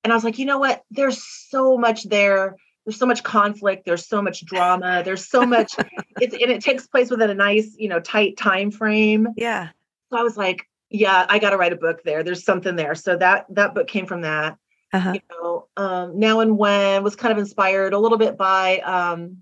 and 0.05 0.13
I 0.13 0.17
was 0.17 0.25
like, 0.25 0.39
you 0.39 0.47
know 0.47 0.59
what? 0.59 0.83
There's 0.91 1.23
so 1.51 1.77
much 1.77 2.05
there. 2.05 2.55
There's 2.87 2.99
so 2.99 3.07
much 3.07 3.23
conflict. 3.23 3.85
There's 3.85 4.07
so 4.07 4.23
much 4.23 4.45
drama. 4.47 5.03
There's 5.05 5.29
so 5.29 5.45
much, 5.45 5.73
it's, 6.23 6.33
and 6.33 6.51
it 6.51 6.63
takes 6.63 6.87
place 6.87 7.11
within 7.11 7.29
a 7.29 7.35
nice, 7.35 7.75
you 7.77 7.89
know, 7.91 8.01
tight 8.01 8.37
time 8.39 8.71
frame. 8.71 9.29
Yeah. 9.37 9.69
So 10.11 10.19
I 10.19 10.23
was 10.23 10.37
like, 10.39 10.67
yeah, 10.91 11.27
I 11.29 11.39
got 11.39 11.51
to 11.51 11.57
write 11.57 11.73
a 11.73 11.77
book 11.77 12.03
there. 12.03 12.23
There's 12.23 12.45
something 12.45 12.77
there. 12.77 12.95
So 12.95 13.17
that 13.17 13.47
that 13.51 13.75
book 13.75 13.89
came 13.89 14.07
from 14.07 14.23
that. 14.23 14.57
Uh-huh. 14.93 15.13
You 15.13 15.21
know, 15.31 15.69
um, 15.77 16.19
now 16.19 16.41
and 16.41 16.57
when 16.57 17.03
was 17.03 17.15
kind 17.15 17.33
of 17.33 17.39
inspired 17.39 17.93
a 17.93 17.99
little 17.99 18.17
bit 18.17 18.39
by 18.39 18.79
um, 18.79 19.39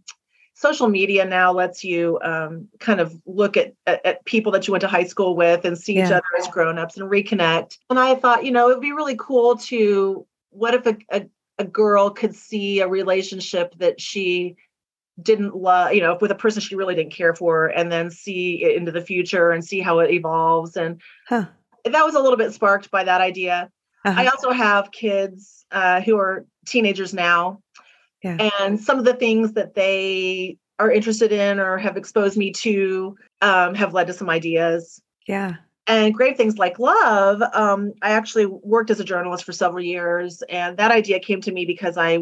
social 0.55 0.88
media. 0.88 1.25
Now 1.25 1.53
lets 1.53 1.85
you 1.85 2.19
um, 2.23 2.69
kind 2.81 3.00
of 3.00 3.15
look 3.26 3.57
at, 3.57 3.75
at 3.87 4.05
at 4.05 4.25
people 4.25 4.50
that 4.53 4.67
you 4.67 4.73
went 4.73 4.81
to 4.81 4.88
high 4.88 5.05
school 5.05 5.37
with 5.37 5.65
and 5.65 5.79
see 5.79 5.99
each 5.99 6.11
other 6.11 6.25
as 6.38 6.49
grown-ups 6.49 6.97
and 6.97 7.09
reconnect. 7.09 7.79
And 7.91 7.99
I 7.99 8.17
thought, 8.17 8.45
you 8.45 8.50
know, 8.50 8.71
it'd 8.71 8.83
be 8.83 8.93
really 8.93 9.17
cool 9.17 9.57
to 9.59 10.26
what 10.50 10.75
if 10.75 10.87
a, 10.87 10.97
a, 11.12 11.26
a 11.59 11.65
girl 11.65 12.11
could 12.11 12.35
see 12.35 12.81
a 12.81 12.88
relationship 12.88 13.75
that 13.79 14.00
she 14.00 14.57
didn't 15.23 15.57
love, 15.57 15.93
you 15.95 16.01
know, 16.01 16.19
with 16.21 16.31
a 16.31 16.35
person 16.35 16.61
she 16.61 16.75
really 16.77 16.95
didn't 16.95 17.13
care 17.13 17.35
for, 17.35 17.67
and 17.67 17.91
then 17.91 18.11
see 18.11 18.63
it 18.63 18.77
into 18.77 18.93
the 18.93 19.01
future 19.01 19.51
and 19.51 19.65
see 19.65 19.81
how 19.81 19.99
it 20.01 20.11
evolves. 20.11 20.77
And 20.77 21.01
Huh. 21.29 21.47
that 21.85 22.05
was 22.05 22.15
a 22.15 22.21
little 22.21 22.37
bit 22.37 22.53
sparked 22.53 22.91
by 22.91 23.05
that 23.05 23.21
idea. 23.21 23.71
Uh-huh. 24.05 24.21
I 24.21 24.27
also 24.27 24.51
have 24.53 24.93
kids 24.93 25.65
uh, 25.73 26.01
who 26.03 26.17
are 26.19 26.45
teenagers 26.67 27.13
now, 27.15 27.61
Yeah. 28.23 28.51
and 28.61 28.81
some 28.81 28.99
of 28.99 29.05
the 29.05 29.15
things 29.15 29.53
that 29.55 29.75
they 29.75 30.59
are 30.79 30.93
interested 30.93 31.33
in 31.33 31.59
or 31.59 31.79
have 31.79 31.97
exposed 31.97 32.37
me 32.37 32.53
to 32.53 33.17
um, 33.41 33.75
have 33.75 33.95
led 33.95 34.07
to 34.09 34.13
some 34.13 34.29
ideas. 34.31 35.01
yeah. 35.27 35.55
And 35.89 36.13
Grave 36.13 36.37
Things 36.37 36.59
Like 36.59 36.81
Love. 36.81 37.41
Um, 37.55 37.93
I 38.03 38.11
actually 38.11 38.47
worked 38.47 38.91
as 38.91 38.99
a 38.99 39.05
journalist 39.05 39.45
for 39.45 39.53
several 39.53 39.85
years, 39.85 40.43
and 40.49 40.77
that 40.79 40.91
idea 40.91 41.21
came 41.21 41.41
to 41.43 41.53
me 41.53 41.65
because 41.65 41.97
I 41.97 42.19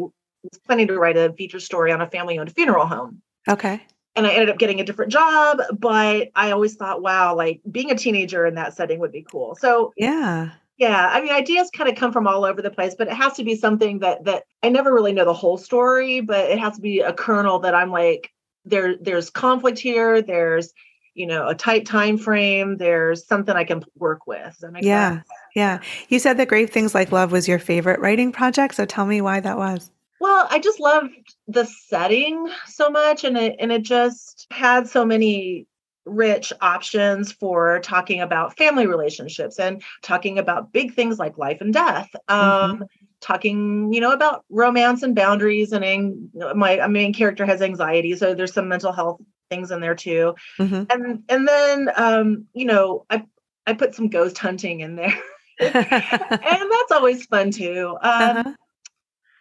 was 0.51 0.59
planning 0.65 0.87
to 0.87 0.97
write 0.99 1.17
a 1.17 1.33
feature 1.33 1.59
story 1.59 1.91
on 1.91 2.01
a 2.01 2.09
family-owned 2.09 2.51
funeral 2.53 2.85
home 2.85 3.21
Okay. 3.47 3.81
and 4.15 4.25
I 4.25 4.31
ended 4.31 4.49
up 4.49 4.57
getting 4.57 4.79
a 4.79 4.83
different 4.85 5.11
job, 5.11 5.61
but 5.77 6.29
I 6.35 6.51
always 6.51 6.75
thought, 6.75 7.01
wow, 7.01 7.35
like 7.35 7.61
being 7.71 7.91
a 7.91 7.95
teenager 7.95 8.45
in 8.45 8.55
that 8.55 8.73
setting 8.75 8.99
would 8.99 9.11
be 9.11 9.25
cool. 9.29 9.55
So 9.55 9.93
Yeah. 9.97 10.51
yeah, 10.77 11.09
I 11.11 11.21
mean 11.21 11.31
ideas 11.31 11.69
kind 11.75 11.89
of 11.89 11.95
come 11.95 12.11
from 12.11 12.27
all 12.27 12.45
over 12.45 12.61
the 12.61 12.71
place, 12.71 12.95
but 12.97 13.07
it 13.07 13.13
has 13.13 13.33
to 13.33 13.43
be 13.43 13.55
something 13.55 13.99
that 13.99 14.23
that 14.25 14.43
I 14.63 14.69
never 14.69 14.93
really 14.93 15.13
know 15.13 15.25
the 15.25 15.33
whole 15.33 15.57
story, 15.57 16.21
but 16.21 16.49
it 16.49 16.59
has 16.59 16.75
to 16.75 16.81
be 16.81 16.99
a 17.01 17.13
kernel 17.13 17.59
that 17.59 17.75
I'm 17.75 17.91
like, 17.91 18.31
there 18.65 18.95
there's 19.01 19.29
conflict 19.29 19.79
here, 19.79 20.21
there's 20.21 20.73
you 21.17 21.25
know, 21.25 21.47
a 21.47 21.55
tight 21.55 21.85
time 21.85 22.17
frame, 22.17 22.75
there's 22.75 23.25
something 23.25 23.55
I 23.55 23.63
can 23.63 23.81
work 23.95 24.27
with. 24.27 24.43
Does 24.47 24.57
that 24.57 24.73
make 24.73 24.83
Yeah. 24.83 25.11
sense? 25.11 25.27
Yeah. 25.55 25.79
You 26.09 26.19
said 26.19 26.35
that 26.37 26.49
Grave 26.49 26.69
Things 26.71 26.93
Like 26.93 27.13
Love 27.13 27.31
was 27.31 27.47
your 27.47 27.57
favorite 27.57 28.01
writing 28.01 28.33
project. 28.33 28.75
So 28.75 28.83
tell 28.85 29.05
me 29.05 29.21
why 29.21 29.39
that 29.39 29.57
was. 29.57 29.91
Well, 30.19 30.47
I 30.49 30.59
just 30.59 30.79
loved 30.79 31.11
the 31.47 31.65
setting 31.65 32.47
so 32.67 32.89
much 32.89 33.23
and 33.23 33.37
it 33.37 33.55
and 33.59 33.71
it 33.71 33.83
just 33.83 34.47
had 34.51 34.87
so 34.87 35.05
many 35.05 35.67
rich 36.05 36.53
options 36.61 37.31
for 37.31 37.79
talking 37.79 38.21
about 38.21 38.57
family 38.57 38.85
relationships 38.87 39.59
and 39.59 39.83
talking 40.03 40.37
about 40.37 40.71
big 40.71 40.93
things 40.93 41.17
like 41.19 41.37
life 41.37 41.61
and 41.61 41.73
death. 41.73 42.09
Um 42.27 42.85
talking, 43.21 43.91
you 43.91 43.99
know, 44.01 44.11
about 44.11 44.45
romance 44.49 45.01
and 45.01 45.15
boundaries 45.15 45.71
and 45.71 45.83
ang- 45.83 46.29
my 46.55 46.85
main 46.87 47.13
character 47.13 47.45
has 47.45 47.61
anxiety, 47.61 48.15
so 48.15 48.35
there's 48.35 48.53
some 48.53 48.67
mental 48.67 48.91
health 48.91 49.19
things 49.49 49.71
in 49.71 49.79
there 49.81 49.95
too. 49.95 50.35
hmm 50.57 50.83
And 50.89 51.23
and 51.29 51.47
then 51.47 51.89
um, 51.95 52.45
you 52.53 52.65
know, 52.65 53.05
I 53.09 53.23
I 53.67 53.73
put 53.73 53.95
some 53.95 54.09
ghost 54.09 54.37
hunting 54.37 54.81
in 54.81 54.95
there. 54.95 55.13
and 55.59 55.81
that's 55.81 56.91
always 56.91 57.25
fun 57.25 57.51
too. 57.51 57.97
Um 58.01 58.37
uh-huh. 58.37 58.53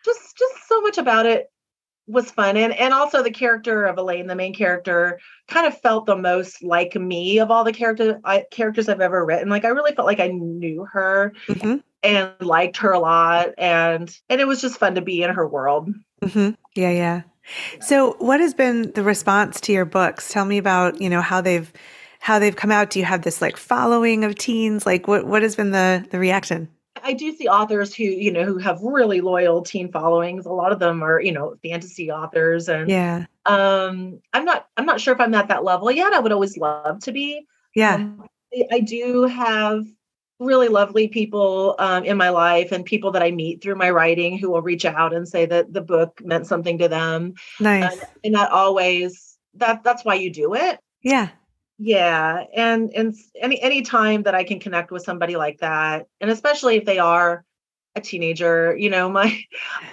Just 0.05 0.37
just 0.37 0.69
so 0.69 0.81
much 0.81 0.99
about 0.99 1.27
it 1.27 1.51
was 2.07 2.31
fun. 2.31 2.57
And 2.57 2.73
and 2.75 2.93
also 2.93 3.23
the 3.23 3.31
character 3.31 3.85
of 3.85 3.99
Elaine 3.99 4.27
the 4.27 4.35
main 4.35 4.55
character 4.55 5.19
kind 5.49 5.67
of 5.67 5.79
felt 5.81 6.07
the 6.07 6.17
most 6.17 6.63
like 6.63 6.95
me 6.95 7.39
of 7.39 7.51
all 7.51 7.65
the 7.65 7.73
character 7.73 8.21
I, 8.25 8.45
characters 8.51 8.89
I've 8.89 9.01
ever 9.01 9.25
written. 9.25 9.49
Like 9.49 9.65
I 9.65 9.69
really 9.69 9.95
felt 9.95 10.07
like 10.07 10.21
I 10.21 10.29
knew 10.29 10.87
her 10.93 11.33
mm-hmm. 11.49 11.77
and 12.03 12.33
liked 12.41 12.77
her 12.79 12.93
a 12.93 12.99
lot. 12.99 13.49
And 13.57 14.15
and 14.29 14.41
it 14.41 14.47
was 14.47 14.61
just 14.61 14.79
fun 14.79 14.95
to 14.97 15.01
be 15.01 15.23
in 15.23 15.31
her 15.31 15.49
world. 15.49 15.91
Mm-hmm. 16.23 16.51
yeah 16.75 16.91
yeah. 16.91 17.23
So 17.81 18.17
what 18.19 18.41
has 18.41 18.55
been 18.55 18.93
the 18.93 19.03
response 19.03 19.61
to 19.63 19.73
your 19.73 19.85
books? 19.85 20.33
Tell 20.33 20.45
me 20.45 20.59
about 20.59 21.01
you 21.01 21.09
know 21.09 21.21
how 21.21 21.41
they've 21.41 21.73
how 22.21 22.39
they've 22.39 22.57
come 22.57 22.71
out. 22.71 22.91
Do 22.91 22.99
you 22.99 23.05
have 23.05 23.23
this 23.23 23.41
like 23.41 23.57
following 23.57 24.25
of 24.25 24.35
teens? 24.35 24.85
Like 24.85 25.09
what 25.09 25.27
what 25.27 25.43
has 25.43 25.57
been 25.57 25.71
the 25.71 26.07
the 26.11 26.19
reaction 26.19 26.69
I 27.05 27.13
do 27.13 27.37
see 27.37 27.47
authors 27.47 27.95
who, 27.95 28.05
you 28.05 28.33
know, 28.33 28.45
who 28.45 28.57
have 28.59 28.81
really 28.81 29.21
loyal 29.21 29.63
teen 29.63 29.93
followings. 29.93 30.47
A 30.47 30.53
lot 30.53 30.73
of 30.73 30.79
them 30.79 31.03
are, 31.03 31.21
you 31.21 31.33
know, 31.33 31.55
fantasy 31.63 32.11
authors 32.11 32.69
and 32.69 32.89
yeah. 32.89 33.27
Um 33.45 34.21
I'm 34.33 34.45
not 34.45 34.67
I'm 34.77 34.87
not 34.87 35.01
sure 35.01 35.15
if 35.15 35.21
I'm 35.21 35.35
at 35.35 35.49
that 35.49 35.65
level 35.65 35.91
yet. 35.91 36.13
I 36.13 36.21
would 36.21 36.33
always 36.33 36.57
love 36.57 37.01
to 37.01 37.13
be. 37.13 37.47
Yeah. 37.75 37.97
Um, 37.97 38.27
I 38.73 38.81
do 38.81 39.25
have 39.25 39.85
really 40.41 40.69
lovely 40.69 41.09
people 41.09 41.75
um, 41.79 42.05
in 42.05 42.17
my 42.17 42.31
life 42.31 42.73
and 42.73 42.85
people 42.85 43.13
that 43.13 43.23
I 43.23 43.31
meet 43.31 43.63
through 43.63 43.77
my 43.77 43.91
writing 43.91 44.39
who 44.39 44.51
will 44.51 44.63
reach 44.63 44.85
out 44.85 45.15
and 45.15 45.29
say 45.29 45.47
that 45.47 45.73
the 45.73 45.81
book 45.81 46.21
meant 46.25 46.47
something 46.47 46.79
to 46.79 46.89
them. 46.89 47.35
Nice. 47.61 47.99
and 48.23 48.33
not 48.33 48.51
always 48.51 49.37
that 49.55 49.85
that's 49.85 50.05
why 50.05 50.15
you 50.15 50.31
do 50.31 50.55
it. 50.55 50.81
Yeah 51.03 51.29
yeah 51.79 52.45
and 52.55 52.93
and 52.95 53.15
any 53.41 53.61
any 53.61 53.83
time 53.83 54.23
that 54.23 54.35
i 54.35 54.45
can 54.45 54.61
connect 54.61 54.91
with 54.91 55.03
somebody 55.03 55.37
like 55.37 55.59
that 55.59 56.07
and 56.21 56.31
especially 56.31 56.77
if 56.77 56.85
they 56.85 56.99
are 56.99 57.45
a 57.97 58.01
teenager 58.01 58.77
you 58.77 58.91
know 58.91 59.09
my 59.11 59.41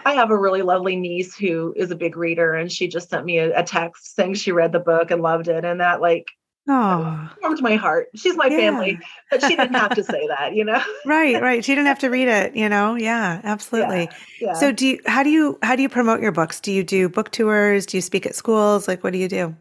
i 0.05 0.13
have 0.13 0.29
a 0.31 0.38
really 0.38 0.61
lovely 0.61 0.95
niece 0.95 1.35
who 1.35 1.73
is 1.75 1.91
a 1.91 1.95
big 1.95 2.15
reader 2.15 2.53
and 2.53 2.71
she 2.71 2.88
just 2.88 3.09
sent 3.09 3.25
me 3.25 3.39
a, 3.39 3.59
a 3.59 3.63
text 3.63 4.15
saying 4.15 4.33
she 4.33 4.51
read 4.51 4.71
the 4.71 4.79
book 4.79 5.11
and 5.11 5.21
loved 5.21 5.47
it 5.47 5.65
and 5.65 5.79
that 5.81 6.01
like 6.01 6.27
Oh, 6.67 7.29
warmed 7.41 7.61
my 7.61 7.75
heart. 7.75 8.09
She's 8.15 8.35
my 8.35 8.47
yeah. 8.47 8.57
family, 8.57 9.00
but 9.31 9.41
she 9.41 9.55
didn't 9.55 9.75
have 9.75 9.93
to 9.95 10.03
say 10.03 10.27
that, 10.38 10.55
you 10.55 10.63
know. 10.63 10.81
right, 11.05 11.41
right. 11.41 11.65
She 11.65 11.73
didn't 11.73 11.88
have 11.88 12.00
to 12.00 12.09
read 12.09 12.27
it, 12.27 12.55
you 12.55 12.69
know. 12.69 12.95
Yeah, 12.95 13.41
absolutely. 13.43 14.01
Yeah, 14.01 14.07
yeah. 14.39 14.53
So, 14.53 14.71
do 14.71 14.88
you? 14.88 15.00
How 15.05 15.23
do 15.23 15.31
you? 15.31 15.57
How 15.63 15.75
do 15.75 15.81
you 15.81 15.89
promote 15.89 16.21
your 16.21 16.31
books? 16.31 16.59
Do 16.59 16.71
you 16.71 16.83
do 16.83 17.09
book 17.09 17.31
tours? 17.31 17.85
Do 17.88 17.97
you 17.97 18.01
speak 18.01 18.25
at 18.25 18.35
schools? 18.35 18.88
Like, 18.88 19.03
what 19.03 19.11
do 19.11 19.19
you 19.19 19.27
do? 19.27 19.55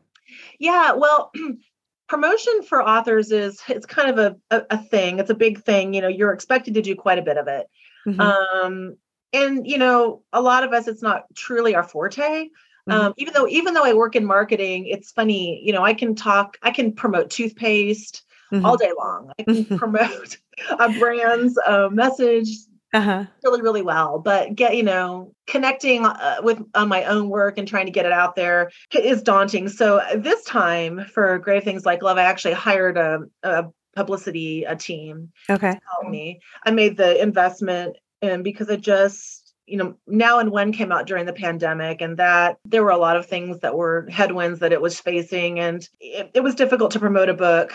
Yeah, 0.58 0.92
well, 0.92 1.32
promotion 2.10 2.64
for 2.64 2.82
authors 2.82 3.30
is 3.30 3.62
it's 3.68 3.86
kind 3.86 4.10
of 4.10 4.18
a, 4.18 4.56
a, 4.56 4.66
a, 4.70 4.78
thing 4.78 5.20
it's 5.20 5.30
a 5.30 5.34
big 5.34 5.62
thing 5.62 5.94
you 5.94 6.00
know 6.00 6.08
you're 6.08 6.32
expected 6.32 6.74
to 6.74 6.82
do 6.82 6.96
quite 6.96 7.18
a 7.18 7.22
bit 7.22 7.36
of 7.36 7.46
it 7.46 7.68
mm-hmm. 8.04 8.20
um 8.20 8.96
and 9.32 9.64
you 9.64 9.78
know 9.78 10.20
a 10.32 10.42
lot 10.42 10.64
of 10.64 10.72
us 10.72 10.88
it's 10.88 11.02
not 11.02 11.22
truly 11.36 11.72
our 11.72 11.84
forte 11.84 12.18
mm-hmm. 12.18 12.90
um 12.90 13.14
even 13.16 13.32
though 13.32 13.46
even 13.46 13.74
though 13.74 13.84
i 13.84 13.92
work 13.92 14.16
in 14.16 14.24
marketing 14.24 14.86
it's 14.86 15.12
funny 15.12 15.62
you 15.64 15.72
know 15.72 15.84
i 15.84 15.94
can 15.94 16.16
talk 16.16 16.58
i 16.64 16.72
can 16.72 16.92
promote 16.92 17.30
toothpaste 17.30 18.24
mm-hmm. 18.52 18.66
all 18.66 18.76
day 18.76 18.90
long 18.98 19.30
i 19.38 19.44
can 19.44 19.64
promote 19.78 20.36
a 20.80 20.88
brand's 20.98 21.56
uh, 21.64 21.88
message 21.92 22.48
uh-huh. 22.92 23.25
really 23.44 23.62
really 23.62 23.82
well 23.82 24.18
but 24.18 24.54
get 24.54 24.76
you 24.76 24.82
know 24.82 25.32
connecting 25.47 26.06
uh, 26.06 26.37
with 26.42 26.62
on 26.75 26.88
my 26.88 27.04
own 27.04 27.28
work 27.28 27.59
and 27.59 27.66
trying 27.66 27.87
to 27.87 27.92
get 27.92 28.06
it 28.06 28.12
out 28.12 28.37
there 28.37 28.70
is 28.94 29.23
daunting. 29.23 29.68
So 29.68 29.99
uh, 29.99 30.16
this 30.16 30.44
time 30.44 31.04
for 31.12 31.38
grave 31.38 31.64
things 31.64 31.85
like 31.85 32.02
love 32.02 32.18
i 32.18 32.23
actually 32.23 32.54
hired 32.54 32.97
a, 32.97 33.20
a 33.42 33.66
publicity 33.94 34.64
a 34.64 34.76
team 34.76 35.32
okay. 35.49 35.78
help 35.90 36.11
me. 36.11 36.40
I 36.64 36.70
made 36.70 36.97
the 36.97 37.20
investment 37.20 37.97
and 38.23 38.44
because 38.44 38.70
i 38.70 38.76
just 38.76 39.54
you 39.66 39.76
know 39.76 39.94
now 40.06 40.38
and 40.38 40.50
when 40.50 40.73
came 40.73 40.92
out 40.92 41.06
during 41.06 41.26
the 41.26 41.32
pandemic 41.32 42.00
and 42.00 42.16
that 42.18 42.59
there 42.64 42.85
were 42.85 42.90
a 42.90 42.99
lot 42.99 43.16
of 43.16 43.26
things 43.26 43.61
that 43.61 43.76
were 43.76 44.06
headwinds 44.11 44.61
that 44.61 44.73
it 44.73 44.80
was 44.80 45.00
facing 45.00 45.59
and 45.59 45.88
it, 46.00 46.30
it 46.35 46.40
was 46.40 46.54
difficult 46.54 46.92
to 46.92 47.00
promote 47.00 47.28
a 47.28 47.35
book 47.35 47.73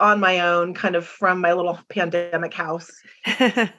on 0.00 0.18
my 0.18 0.40
own, 0.40 0.74
kind 0.74 0.96
of 0.96 1.06
from 1.06 1.40
my 1.40 1.52
little 1.52 1.78
pandemic 1.88 2.54
house. 2.54 2.90
yeah. 3.38 3.70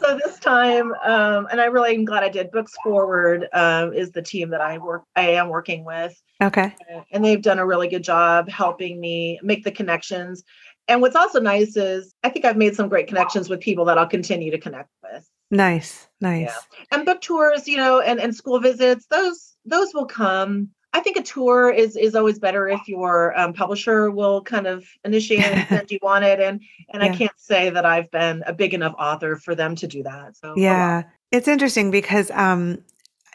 so 0.00 0.18
this 0.24 0.38
time, 0.40 0.92
um, 1.04 1.46
and 1.50 1.60
I 1.60 1.66
really 1.66 1.94
am 1.94 2.04
glad 2.04 2.24
I 2.24 2.28
did. 2.28 2.50
Books 2.50 2.74
Forward 2.82 3.46
um, 3.52 3.92
is 3.92 4.10
the 4.10 4.22
team 4.22 4.50
that 4.50 4.60
I 4.60 4.78
work, 4.78 5.04
I 5.14 5.30
am 5.30 5.48
working 5.48 5.84
with. 5.84 6.20
Okay. 6.42 6.74
And 7.12 7.24
they've 7.24 7.40
done 7.40 7.58
a 7.58 7.66
really 7.66 7.88
good 7.88 8.04
job 8.04 8.48
helping 8.48 9.00
me 9.00 9.40
make 9.42 9.64
the 9.64 9.70
connections. 9.70 10.42
And 10.88 11.00
what's 11.00 11.16
also 11.16 11.40
nice 11.40 11.76
is 11.76 12.12
I 12.22 12.28
think 12.28 12.44
I've 12.44 12.56
made 12.56 12.74
some 12.74 12.88
great 12.88 13.06
connections 13.06 13.48
with 13.48 13.60
people 13.60 13.84
that 13.86 13.98
I'll 13.98 14.06
continue 14.06 14.50
to 14.50 14.58
connect 14.58 14.90
with. 15.02 15.28
Nice, 15.50 16.08
nice. 16.20 16.48
Yeah. 16.48 16.86
And 16.90 17.06
book 17.06 17.20
tours, 17.20 17.68
you 17.68 17.76
know, 17.76 18.00
and 18.00 18.20
and 18.20 18.34
school 18.34 18.60
visits, 18.60 19.06
those 19.06 19.54
those 19.64 19.94
will 19.94 20.06
come 20.06 20.70
I 20.96 21.00
think 21.00 21.18
a 21.18 21.22
tour 21.22 21.70
is 21.70 21.94
is 21.94 22.14
always 22.14 22.38
better 22.38 22.66
if 22.66 22.88
your 22.88 23.38
um, 23.38 23.52
publisher 23.52 24.10
will 24.10 24.40
kind 24.40 24.66
of 24.66 24.86
initiate 25.04 25.44
and 25.44 25.68
send 25.68 25.90
you 25.90 25.98
on 26.02 26.22
it. 26.22 26.40
And 26.40 26.62
and 26.88 27.02
yeah. 27.02 27.10
I 27.10 27.14
can't 27.14 27.38
say 27.38 27.68
that 27.68 27.84
I've 27.84 28.10
been 28.10 28.42
a 28.46 28.54
big 28.54 28.72
enough 28.72 28.94
author 28.98 29.36
for 29.36 29.54
them 29.54 29.76
to 29.76 29.86
do 29.86 30.02
that. 30.04 30.36
So 30.38 30.54
yeah, 30.56 31.02
it's 31.32 31.48
interesting 31.48 31.90
because 31.90 32.30
um, 32.30 32.78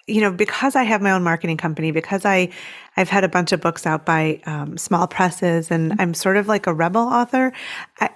you 0.08 0.22
know 0.22 0.32
because 0.32 0.76
I 0.76 0.82
have 0.82 1.04
my 1.04 1.12
own 1.12 1.22
marketing 1.22 1.58
company 1.58 1.92
because 1.92 2.26
I 2.26 2.50
I've 2.98 3.10
had 3.10 3.24
a 3.24 3.30
bunch 3.30 3.52
of 3.52 3.62
books 3.62 3.86
out 3.86 4.08
by 4.08 4.42
um, 4.48 4.76
small 4.80 5.06
presses 5.06 5.70
and 5.70 5.92
mm-hmm. 5.92 6.02
I'm 6.02 6.14
sort 6.16 6.38
of 6.38 6.48
like 6.48 6.66
a 6.66 6.74
rebel 6.74 7.04
author. 7.04 7.54
I, 8.00 8.10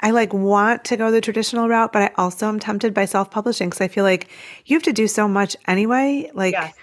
I 0.00 0.10
like 0.10 0.34
want 0.34 0.84
to 0.84 0.98
go 0.98 1.10
the 1.10 1.22
traditional 1.22 1.66
route, 1.66 1.94
but 1.94 2.02
I 2.02 2.10
also 2.18 2.46
am 2.46 2.60
tempted 2.60 2.92
by 2.92 3.06
self 3.06 3.30
publishing 3.30 3.70
because 3.70 3.80
I 3.80 3.88
feel 3.88 4.04
like 4.04 4.28
you 4.66 4.76
have 4.76 4.82
to 4.82 4.92
do 4.92 5.08
so 5.08 5.26
much 5.26 5.56
anyway. 5.66 6.30
Like 6.34 6.52
yes. 6.52 6.74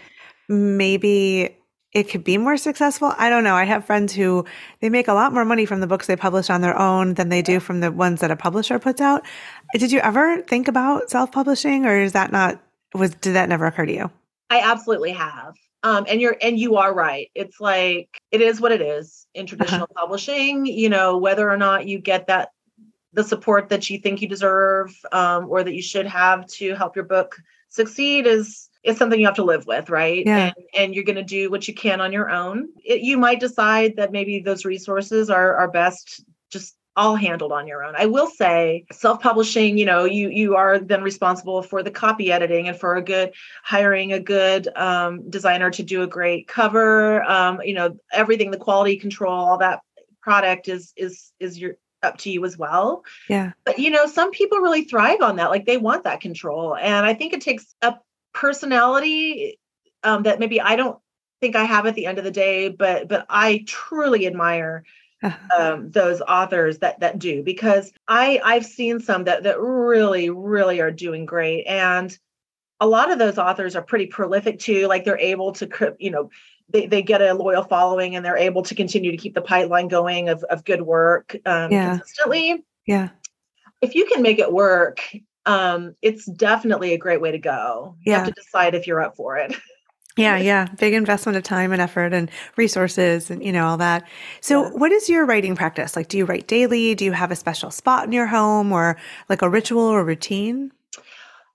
maybe 0.47 1.55
it 1.91 2.03
could 2.03 2.23
be 2.23 2.37
more 2.37 2.57
successful. 2.57 3.13
I 3.17 3.29
don't 3.29 3.43
know. 3.43 3.55
I 3.55 3.63
have 3.63 3.85
friends 3.85 4.13
who 4.13 4.45
they 4.79 4.89
make 4.89 5.07
a 5.07 5.13
lot 5.13 5.33
more 5.33 5.45
money 5.45 5.65
from 5.65 5.79
the 5.79 5.87
books 5.87 6.07
they 6.07 6.15
publish 6.15 6.49
on 6.49 6.61
their 6.61 6.77
own 6.77 7.15
than 7.15 7.29
they 7.29 7.41
do 7.41 7.59
from 7.59 7.79
the 7.79 7.91
ones 7.91 8.21
that 8.21 8.31
a 8.31 8.35
publisher 8.35 8.77
puts 8.77 9.01
out. 9.01 9.25
Did 9.73 9.91
you 9.91 9.99
ever 9.99 10.41
think 10.43 10.67
about 10.67 11.09
self-publishing 11.09 11.85
or 11.85 11.99
is 11.99 12.13
that 12.13 12.31
not 12.31 12.61
was 12.93 13.11
did 13.15 13.33
that 13.33 13.49
never 13.49 13.65
occur 13.65 13.85
to 13.85 13.93
you? 13.93 14.11
I 14.49 14.61
absolutely 14.61 15.11
have. 15.11 15.55
Um, 15.81 16.05
and 16.07 16.19
you're 16.21 16.35
and 16.41 16.59
you 16.59 16.75
are 16.75 16.93
right. 16.93 17.31
It's 17.33 17.59
like 17.59 18.21
it 18.31 18.41
is 18.41 18.61
what 18.61 18.71
it 18.71 18.81
is 18.81 19.25
in 19.33 19.45
uh-huh. 19.45 19.47
traditional 19.47 19.83
uh-huh. 19.83 20.01
publishing, 20.01 20.65
you 20.65 20.89
know, 20.89 21.17
whether 21.17 21.49
or 21.49 21.57
not 21.57 21.87
you 21.87 21.99
get 21.99 22.27
that 22.27 22.49
the 23.13 23.23
support 23.23 23.69
that 23.69 23.89
you 23.89 23.97
think 23.97 24.21
you 24.21 24.27
deserve 24.27 24.93
um, 25.11 25.49
or 25.49 25.63
that 25.63 25.73
you 25.73 25.81
should 25.81 26.05
have 26.05 26.45
to 26.45 26.75
help 26.75 26.95
your 26.95 27.05
book 27.05 27.37
succeed 27.69 28.27
is 28.27 28.68
is 28.83 28.97
something 28.97 29.19
you 29.19 29.25
have 29.25 29.35
to 29.35 29.43
live 29.43 29.65
with, 29.65 29.89
right? 29.89 30.23
Yeah. 30.25 30.53
And, 30.55 30.55
and 30.75 30.95
you're 30.95 31.03
going 31.03 31.15
to 31.15 31.23
do 31.23 31.49
what 31.51 31.67
you 31.67 31.73
can 31.73 32.01
on 32.01 32.13
your 32.13 32.29
own. 32.29 32.69
It, 32.83 33.01
you 33.01 33.17
might 33.17 33.39
decide 33.39 33.97
that 33.97 34.11
maybe 34.11 34.39
those 34.39 34.65
resources 34.65 35.29
are 35.29 35.55
are 35.55 35.69
best 35.69 36.23
just 36.49 36.75
all 36.95 37.15
handled 37.15 37.51
on 37.51 37.67
your 37.67 37.83
own. 37.83 37.93
I 37.97 38.07
will 38.07 38.27
say 38.27 38.85
self-publishing, 38.91 39.77
you 39.77 39.85
know, 39.85 40.03
you 40.05 40.29
you 40.29 40.55
are 40.55 40.79
then 40.79 41.01
responsible 41.01 41.61
for 41.61 41.83
the 41.83 41.91
copy 41.91 42.31
editing 42.31 42.67
and 42.67 42.77
for 42.77 42.95
a 42.95 43.01
good 43.01 43.33
hiring 43.63 44.13
a 44.13 44.19
good 44.19 44.67
um, 44.75 45.29
designer 45.29 45.69
to 45.71 45.83
do 45.83 46.01
a 46.01 46.07
great 46.07 46.47
cover. 46.47 47.23
Um, 47.23 47.61
you 47.63 47.73
know, 47.73 47.97
everything, 48.11 48.51
the 48.51 48.57
quality 48.57 48.97
control, 48.97 49.33
all 49.33 49.57
that 49.59 49.81
product 50.21 50.67
is 50.67 50.93
is 50.97 51.31
is 51.39 51.59
your 51.59 51.75
up 52.01 52.17
to 52.17 52.31
you 52.31 52.45
as 52.45 52.57
well. 52.57 53.03
Yeah. 53.29 53.51
But 53.65 53.79
you 53.79 53.91
know, 53.91 54.05
some 54.05 54.31
people 54.31 54.59
really 54.59 54.83
thrive 54.83 55.21
on 55.21 55.35
that. 55.37 55.49
Like 55.49 55.65
they 55.65 55.77
want 55.77 56.03
that 56.03 56.21
control. 56.21 56.75
And 56.75 57.05
I 57.05 57.13
think 57.13 57.33
it 57.33 57.41
takes 57.41 57.75
a 57.81 57.95
personality 58.39 59.59
um, 60.03 60.23
that 60.23 60.39
maybe 60.39 60.61
I 60.61 60.77
don't 60.77 60.97
think 61.41 61.57
I 61.57 61.65
have 61.65 61.85
at 61.85 61.95
the 61.95 62.05
end 62.05 62.17
of 62.17 62.23
the 62.23 62.31
day, 62.31 62.69
but 62.69 63.09
but 63.09 63.25
I 63.29 63.65
truly 63.67 64.25
admire 64.27 64.85
um, 65.57 65.91
those 65.91 66.21
authors 66.21 66.79
that 66.79 67.01
that 67.01 67.19
do 67.19 67.43
because 67.43 67.91
I 68.07 68.39
I've 68.43 68.65
seen 68.65 69.01
some 69.01 69.25
that 69.25 69.43
that 69.43 69.59
really 69.59 70.29
really 70.29 70.79
are 70.79 70.91
doing 70.91 71.25
great. 71.25 71.65
And 71.65 72.17
a 72.79 72.87
lot 72.87 73.11
of 73.11 73.19
those 73.19 73.37
authors 73.37 73.75
are 73.75 73.81
pretty 73.81 74.05
prolific 74.05 74.57
too 74.57 74.87
like 74.87 75.03
they're 75.03 75.19
able 75.19 75.51
to 75.51 75.95
you 75.99 76.11
know 76.11 76.29
they, 76.69 76.85
they 76.85 77.01
get 77.01 77.21
a 77.21 77.33
loyal 77.33 77.63
following 77.63 78.15
and 78.15 78.23
they're 78.23 78.37
able 78.37 78.61
to 78.63 78.75
continue 78.75 79.11
to 79.11 79.17
keep 79.17 79.33
the 79.33 79.41
pipeline 79.41 79.89
going 79.89 80.29
of, 80.29 80.43
of 80.45 80.63
good 80.63 80.83
work 80.83 81.35
um, 81.45 81.71
yeah. 81.71 81.97
consistently. 81.97 82.63
Yeah. 82.85 83.09
If 83.81 83.95
you 83.95 84.05
can 84.05 84.21
make 84.21 84.39
it 84.39 84.53
work 84.53 85.01
um, 85.49 85.95
it's 86.03 86.25
definitely 86.25 86.93
a 86.93 86.97
great 86.97 87.21
way 87.21 87.31
to 87.31 87.39
go. 87.39 87.95
You 88.01 88.11
yeah. 88.11 88.19
have 88.19 88.27
to 88.27 88.33
decide 88.33 88.75
if 88.75 88.85
you're 88.85 89.01
up 89.01 89.15
for 89.15 89.35
it. 89.37 89.55
yeah, 90.15 90.37
yeah. 90.37 90.67
Big 90.77 90.93
investment 90.93 91.39
of 91.39 91.43
time 91.43 91.71
and 91.71 91.81
effort 91.81 92.13
and 92.13 92.29
resources 92.55 93.31
and, 93.31 93.43
you 93.43 93.51
know, 93.51 93.65
all 93.65 93.77
that. 93.77 94.07
So, 94.41 94.65
yeah. 94.65 94.69
what 94.73 94.91
is 94.91 95.09
your 95.09 95.25
writing 95.25 95.55
practice? 95.55 95.95
Like, 95.95 96.07
do 96.07 96.19
you 96.19 96.25
write 96.25 96.47
daily? 96.47 96.93
Do 96.93 97.03
you 97.03 97.13
have 97.13 97.31
a 97.31 97.35
special 97.35 97.71
spot 97.71 98.05
in 98.05 98.11
your 98.11 98.27
home 98.27 98.71
or 98.71 98.95
like 99.27 99.41
a 99.41 99.49
ritual 99.49 99.81
or 99.81 100.05
routine? 100.05 100.71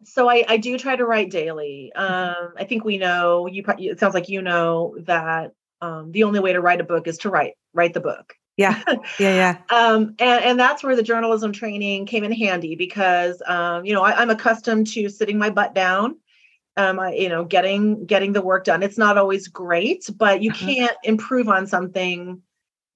So 0.02 0.28
I, 0.28 0.44
I 0.48 0.56
do 0.56 0.76
try 0.76 0.96
to 0.96 1.06
write 1.06 1.30
daily. 1.30 1.92
Mm-hmm. 1.96 2.44
Um, 2.44 2.52
I 2.58 2.64
think 2.64 2.84
we 2.84 2.98
know 2.98 3.46
you. 3.46 3.64
It 3.78 4.00
sounds 4.00 4.14
like 4.14 4.28
you 4.28 4.42
know 4.42 4.96
that 5.06 5.52
um, 5.80 6.10
the 6.10 6.24
only 6.24 6.40
way 6.40 6.52
to 6.52 6.60
write 6.60 6.80
a 6.80 6.84
book 6.84 7.06
is 7.06 7.18
to 7.18 7.30
write 7.30 7.54
write 7.72 7.94
the 7.94 8.00
book. 8.00 8.34
Yeah. 8.56 8.82
Yeah. 9.18 9.34
Yeah. 9.34 9.58
um, 9.70 10.14
and, 10.18 10.44
and 10.44 10.60
that's 10.60 10.82
where 10.82 10.96
the 10.96 11.02
journalism 11.02 11.52
training 11.52 12.06
came 12.06 12.24
in 12.24 12.32
handy 12.32 12.76
because, 12.76 13.42
um, 13.46 13.84
you 13.84 13.92
know, 13.92 14.02
I, 14.02 14.20
I'm 14.20 14.30
accustomed 14.30 14.86
to 14.88 15.08
sitting 15.08 15.38
my 15.38 15.50
butt 15.50 15.74
down 15.74 16.16
um, 16.76 16.98
I, 16.98 17.12
you 17.12 17.28
know, 17.28 17.44
getting 17.44 18.04
getting 18.06 18.32
the 18.32 18.42
work 18.42 18.64
done. 18.64 18.82
It's 18.82 18.98
not 18.98 19.18
always 19.18 19.48
great, 19.48 20.08
but 20.16 20.42
you 20.42 20.50
uh-huh. 20.50 20.66
can't 20.66 20.96
improve 21.04 21.48
on 21.48 21.66
something 21.66 22.42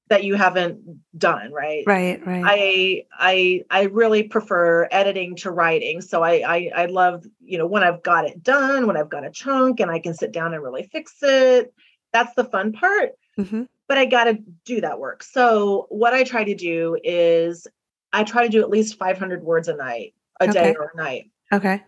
that 0.08 0.24
you 0.24 0.36
haven't 0.36 0.80
done 1.18 1.52
right 1.52 1.84
right 1.86 2.26
right 2.26 2.42
i 2.46 3.04
i 3.12 3.62
i 3.70 3.82
really 3.84 4.22
prefer 4.22 4.88
editing 4.90 5.36
to 5.36 5.50
writing 5.50 6.00
so 6.00 6.22
I, 6.22 6.42
I 6.46 6.70
i 6.74 6.86
love 6.86 7.26
you 7.40 7.58
know 7.58 7.66
when 7.66 7.82
i've 7.82 8.02
got 8.02 8.24
it 8.24 8.42
done 8.42 8.86
when 8.86 8.96
i've 8.96 9.10
got 9.10 9.26
a 9.26 9.30
chunk 9.30 9.80
and 9.80 9.90
i 9.90 9.98
can 9.98 10.14
sit 10.14 10.32
down 10.32 10.54
and 10.54 10.62
really 10.62 10.84
fix 10.84 11.16
it 11.20 11.74
that's 12.10 12.34
the 12.36 12.44
fun 12.44 12.72
part 12.72 13.10
mm-hmm. 13.38 13.64
But 13.88 13.98
i 13.98 14.04
got 14.04 14.24
to 14.24 14.38
do 14.64 14.80
that 14.80 14.98
work 14.98 15.22
so 15.22 15.86
what 15.88 16.14
i 16.14 16.22
try 16.22 16.44
to 16.44 16.54
do 16.54 16.96
is 17.02 17.66
i 18.12 18.22
try 18.22 18.44
to 18.44 18.48
do 18.48 18.60
at 18.60 18.70
least 18.70 18.98
500 18.98 19.42
words 19.42 19.68
a 19.68 19.76
night 19.76 20.14
a 20.40 20.44
okay. 20.44 20.52
day 20.52 20.76
or 20.78 20.92
a 20.94 20.96
night 20.96 21.30
okay 21.52 21.82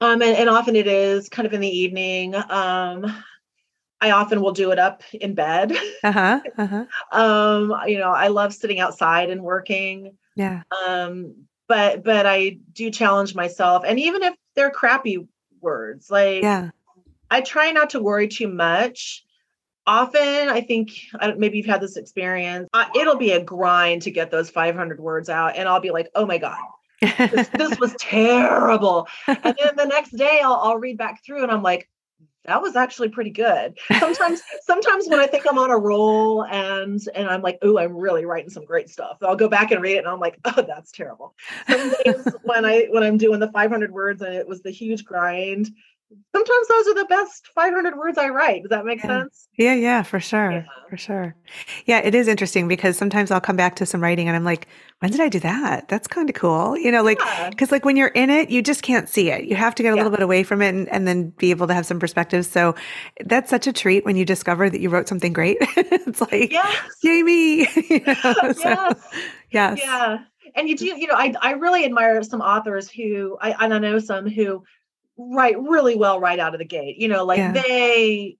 um 0.00 0.20
and, 0.22 0.36
and 0.36 0.48
often 0.48 0.76
it 0.76 0.86
is 0.86 1.28
kind 1.28 1.46
of 1.46 1.52
in 1.52 1.60
the 1.60 1.68
evening 1.68 2.34
um 2.34 3.06
I 4.00 4.12
often 4.12 4.40
will 4.40 4.52
do 4.52 4.70
it 4.70 4.78
up 4.78 5.02
in 5.12 5.34
bed. 5.34 5.76
Uh-huh. 6.02 6.40
Uh-huh. 6.56 6.86
um, 7.12 7.74
you 7.86 7.98
know, 7.98 8.10
I 8.10 8.28
love 8.28 8.54
sitting 8.54 8.80
outside 8.80 9.28
and 9.28 9.42
working. 9.42 10.16
Yeah. 10.34 10.62
Um, 10.86 11.44
but 11.68 12.02
but 12.02 12.24
I 12.24 12.58
do 12.72 12.90
challenge 12.90 13.34
myself. 13.34 13.84
And 13.86 14.00
even 14.00 14.22
if 14.22 14.34
they're 14.56 14.70
crappy 14.70 15.28
words, 15.60 16.10
like 16.10 16.42
yeah, 16.42 16.70
I 17.30 17.42
try 17.42 17.70
not 17.72 17.90
to 17.90 18.00
worry 18.00 18.28
too 18.28 18.48
much. 18.48 19.24
Often, 19.86 20.48
I 20.48 20.60
think 20.60 20.90
maybe 21.36 21.58
you've 21.58 21.66
had 21.66 21.80
this 21.80 21.96
experience. 21.96 22.68
Uh, 22.72 22.84
it'll 22.94 23.16
be 23.16 23.32
a 23.32 23.42
grind 23.42 24.02
to 24.02 24.10
get 24.10 24.30
those 24.30 24.50
500 24.50 25.00
words 25.00 25.28
out, 25.28 25.56
and 25.56 25.68
I'll 25.68 25.80
be 25.80 25.90
like, 25.90 26.08
"Oh 26.14 26.26
my 26.26 26.38
god, 26.38 26.58
this, 27.00 27.48
this 27.48 27.78
was 27.80 27.94
terrible." 28.00 29.08
And 29.26 29.56
then 29.58 29.76
the 29.76 29.86
next 29.86 30.10
day, 30.16 30.40
I'll, 30.44 30.60
I'll 30.62 30.78
read 30.78 30.98
back 30.98 31.24
through, 31.24 31.42
and 31.42 31.50
I'm 31.50 31.62
like, 31.62 31.88
that 32.44 32.62
was 32.62 32.74
actually 32.74 33.10
pretty 33.10 33.30
good. 33.30 33.78
Sometimes, 33.98 34.40
sometimes 34.62 35.08
when 35.08 35.20
I 35.20 35.26
think 35.26 35.44
I'm 35.48 35.58
on 35.58 35.70
a 35.70 35.76
roll 35.76 36.44
and 36.44 37.00
and 37.14 37.28
I'm 37.28 37.42
like, 37.42 37.58
oh, 37.62 37.78
I'm 37.78 37.96
really 37.96 38.24
writing 38.24 38.50
some 38.50 38.64
great 38.64 38.88
stuff. 38.88 39.18
I'll 39.22 39.36
go 39.36 39.48
back 39.48 39.70
and 39.72 39.82
read 39.82 39.96
it 39.96 39.98
and 39.98 40.08
I'm 40.08 40.20
like, 40.20 40.38
oh, 40.44 40.62
that's 40.62 40.90
terrible. 40.90 41.34
Some 41.68 41.92
days 42.04 42.26
when 42.42 42.64
I 42.64 42.86
when 42.90 43.02
I'm 43.02 43.18
doing 43.18 43.40
the 43.40 43.52
500 43.52 43.92
words 43.92 44.22
and 44.22 44.34
it 44.34 44.48
was 44.48 44.62
the 44.62 44.70
huge 44.70 45.04
grind, 45.04 45.70
sometimes 46.32 46.68
those 46.68 46.88
are 46.88 46.94
the 46.94 47.06
best 47.06 47.48
500 47.54 47.96
words 47.96 48.18
I 48.18 48.28
write. 48.28 48.62
Does 48.62 48.70
that 48.70 48.84
make 48.84 48.98
yeah. 48.98 49.20
sense? 49.20 49.48
Yeah, 49.56 49.74
yeah, 49.74 50.02
for 50.02 50.18
sure. 50.18 50.50
Yeah. 50.52 50.64
For 50.88 50.96
sure. 50.96 51.36
Yeah, 51.86 51.98
it 51.98 52.14
is 52.14 52.26
interesting 52.26 52.66
because 52.66 52.96
sometimes 52.96 53.30
I'll 53.30 53.40
come 53.40 53.56
back 53.56 53.76
to 53.76 53.86
some 53.86 54.02
writing 54.02 54.26
and 54.26 54.36
I'm 54.36 54.44
like, 54.44 54.66
when 54.98 55.10
did 55.12 55.20
I 55.20 55.28
do 55.28 55.38
that? 55.40 55.88
That's 55.88 56.08
kind 56.08 56.28
of 56.28 56.34
cool. 56.34 56.76
You 56.76 56.90
know, 56.90 57.02
like, 57.02 57.18
because 57.50 57.68
yeah. 57.70 57.74
like 57.74 57.84
when 57.84 57.96
you're 57.96 58.08
in 58.08 58.30
it, 58.30 58.50
you 58.50 58.62
just 58.62 58.82
can't 58.82 59.08
see 59.08 59.30
it. 59.30 59.44
You 59.44 59.56
have 59.56 59.74
to 59.76 59.82
get 59.82 59.92
a 59.92 59.96
little 59.96 60.10
bit 60.10 60.20
away 60.20 60.42
from 60.42 60.62
it 60.62 60.74
and, 60.74 60.88
and 60.88 61.06
then 61.06 61.30
be 61.30 61.50
able 61.50 61.66
to 61.68 61.74
have 61.74 61.86
some 61.86 62.00
perspective. 62.00 62.44
So 62.44 62.74
that's 63.24 63.50
such 63.50 63.66
a 63.66 63.72
treat 63.72 64.04
when 64.04 64.16
you 64.16 64.24
discover 64.24 64.68
that 64.68 64.80
you 64.80 64.90
wrote 64.90 65.08
something 65.08 65.32
great. 65.32 65.58
it's 65.76 66.20
like, 66.20 66.52
yes. 66.52 66.76
Jamie. 67.02 67.68
you 67.90 68.00
know, 68.00 68.14
yes. 68.24 68.62
So, 68.62 68.94
yes. 69.50 69.80
Yeah. 69.82 70.18
And 70.56 70.68
you 70.68 70.76
do, 70.76 70.86
you 70.86 71.06
know, 71.06 71.14
I, 71.14 71.32
I 71.40 71.52
really 71.52 71.84
admire 71.84 72.20
some 72.24 72.40
authors 72.40 72.90
who 72.90 73.38
I, 73.40 73.54
and 73.60 73.72
I 73.72 73.78
know 73.78 74.00
some 74.00 74.28
who 74.28 74.64
write 75.32 75.60
really 75.60 75.96
well 75.96 76.20
right 76.20 76.38
out 76.38 76.54
of 76.54 76.58
the 76.58 76.64
gate. 76.64 76.96
You 76.98 77.08
know, 77.08 77.24
like 77.24 77.38
yeah. 77.38 77.52
they 77.52 78.36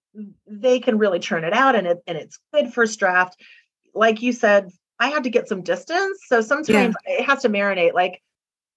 they 0.47 0.81
can 0.81 0.99
really 0.99 1.19
churn 1.19 1.45
it 1.45 1.53
out 1.53 1.75
and 1.75 1.87
it 1.87 2.03
and 2.07 2.17
it's 2.17 2.39
good 2.53 2.73
first 2.73 2.99
draft. 2.99 3.37
Like 3.95 4.23
you 4.23 4.33
said, 4.33 4.71
I 4.99 5.09
had 5.09 5.25
to 5.25 5.31
get 5.31 5.49
some 5.49 5.63
distance. 5.63 6.21
So 6.27 6.41
sometimes 6.41 6.95
yeah. 7.07 7.15
it 7.21 7.25
has 7.25 7.43
to 7.43 7.49
marinate. 7.49 7.95
Like 7.95 8.23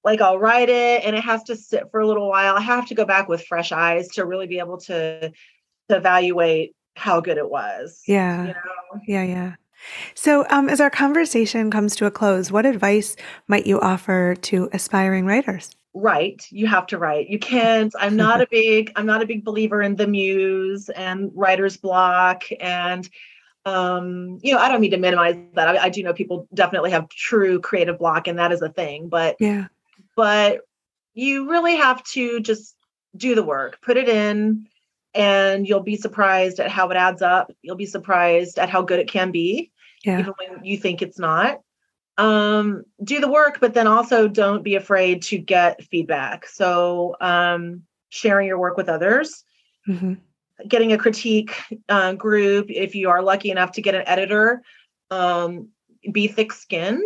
like 0.03 0.21
I'll 0.21 0.39
write 0.39 0.69
it 0.69 1.03
and 1.05 1.15
it 1.15 1.23
has 1.23 1.43
to 1.43 1.55
sit 1.55 1.89
for 1.91 1.99
a 1.99 2.07
little 2.07 2.29
while. 2.29 2.55
I 2.55 2.61
have 2.61 2.87
to 2.87 2.95
go 2.95 3.05
back 3.05 3.29
with 3.29 3.45
fresh 3.45 3.71
eyes 3.71 4.07
to 4.09 4.25
really 4.25 4.47
be 4.47 4.59
able 4.59 4.77
to 4.81 5.31
to 5.89 5.95
evaluate 5.95 6.75
how 6.95 7.21
good 7.21 7.37
it 7.37 7.49
was. 7.49 8.03
Yeah. 8.07 8.41
You 8.41 8.47
know? 8.47 9.01
Yeah, 9.07 9.23
yeah. 9.23 9.53
So, 10.13 10.45
um, 10.49 10.69
as 10.69 10.79
our 10.79 10.89
conversation 10.89 11.69
comes 11.69 11.95
to 11.97 12.05
a 12.05 12.11
close, 12.11 12.51
what 12.51 12.65
advice 12.65 13.17
might 13.47 13.65
you 13.65 13.81
offer 13.81 14.35
to 14.35 14.69
aspiring 14.71 15.25
writers? 15.25 15.75
Write 15.93 16.47
you 16.49 16.67
have 16.67 16.87
to 16.87 16.97
write. 16.97 17.29
You 17.29 17.39
can't 17.39 17.93
i'm 17.99 18.15
not 18.15 18.41
a 18.41 18.47
big 18.51 18.91
i'm 18.95 19.05
not 19.05 19.21
a 19.21 19.25
big 19.25 19.43
believer 19.43 19.81
in 19.81 19.95
the 19.95 20.07
muse 20.07 20.89
and 20.89 21.31
writer's 21.35 21.77
block 21.77 22.43
and 22.59 23.07
um 23.65 24.39
you 24.41 24.53
know 24.53 24.59
i 24.59 24.67
don't 24.67 24.81
mean 24.81 24.91
to 24.91 24.97
minimize 24.97 25.35
that. 25.53 25.67
I, 25.69 25.83
I, 25.85 25.89
do 25.89 26.03
know 26.03 26.13
people 26.13 26.47
definitely 26.53 26.91
have 26.91 27.07
true 27.07 27.61
creative 27.61 27.97
block 27.97 28.27
and 28.27 28.37
that 28.37 28.51
is 28.51 28.61
a 28.61 28.67
thing 28.67 29.07
but 29.07 29.37
yeah. 29.39 29.67
but 30.17 30.61
you 31.13 31.49
really 31.49 31.77
have 31.77 32.03
to 32.05 32.41
just 32.41 32.75
do 33.15 33.35
the 33.35 33.43
work 33.43 33.79
put 33.81 33.95
it 33.95 34.09
in 34.09 34.67
and 35.13 35.67
you'll 35.67 35.79
be 35.79 35.95
surprised 35.95 36.59
at 36.59 36.71
how 36.71 36.89
it 36.89 36.97
adds 36.97 37.21
up. 37.21 37.51
You'll 37.61 37.75
be 37.75 37.85
surprised 37.85 38.57
at 38.57 38.69
how 38.69 38.81
good 38.81 38.99
it 38.99 39.07
can 39.07 39.31
be 39.31 39.71
yeah. 40.03 40.19
even 40.19 40.33
when 40.37 40.65
you 40.65 40.77
think 40.77 41.01
it's 41.01 41.19
not 41.19 41.61
um, 42.17 42.83
do 43.03 43.19
the 43.19 43.31
work, 43.31 43.59
but 43.59 43.73
then 43.73 43.87
also 43.87 44.27
don't 44.27 44.63
be 44.63 44.75
afraid 44.75 45.21
to 45.23 45.37
get 45.37 45.83
feedback. 45.85 46.47
So, 46.47 47.15
um, 47.21 47.83
sharing 48.09 48.47
your 48.47 48.59
work 48.59 48.77
with 48.77 48.89
others, 48.89 49.43
mm-hmm. 49.87 50.13
getting 50.67 50.93
a 50.93 50.97
critique 50.97 51.55
uh, 51.89 52.13
group. 52.13 52.67
If 52.69 52.93
you 52.93 53.09
are 53.09 53.23
lucky 53.23 53.49
enough 53.49 53.71
to 53.73 53.81
get 53.81 53.95
an 53.95 54.03
editor, 54.05 54.61
um, 55.09 55.69
be 56.11 56.27
thick-skinned 56.27 57.03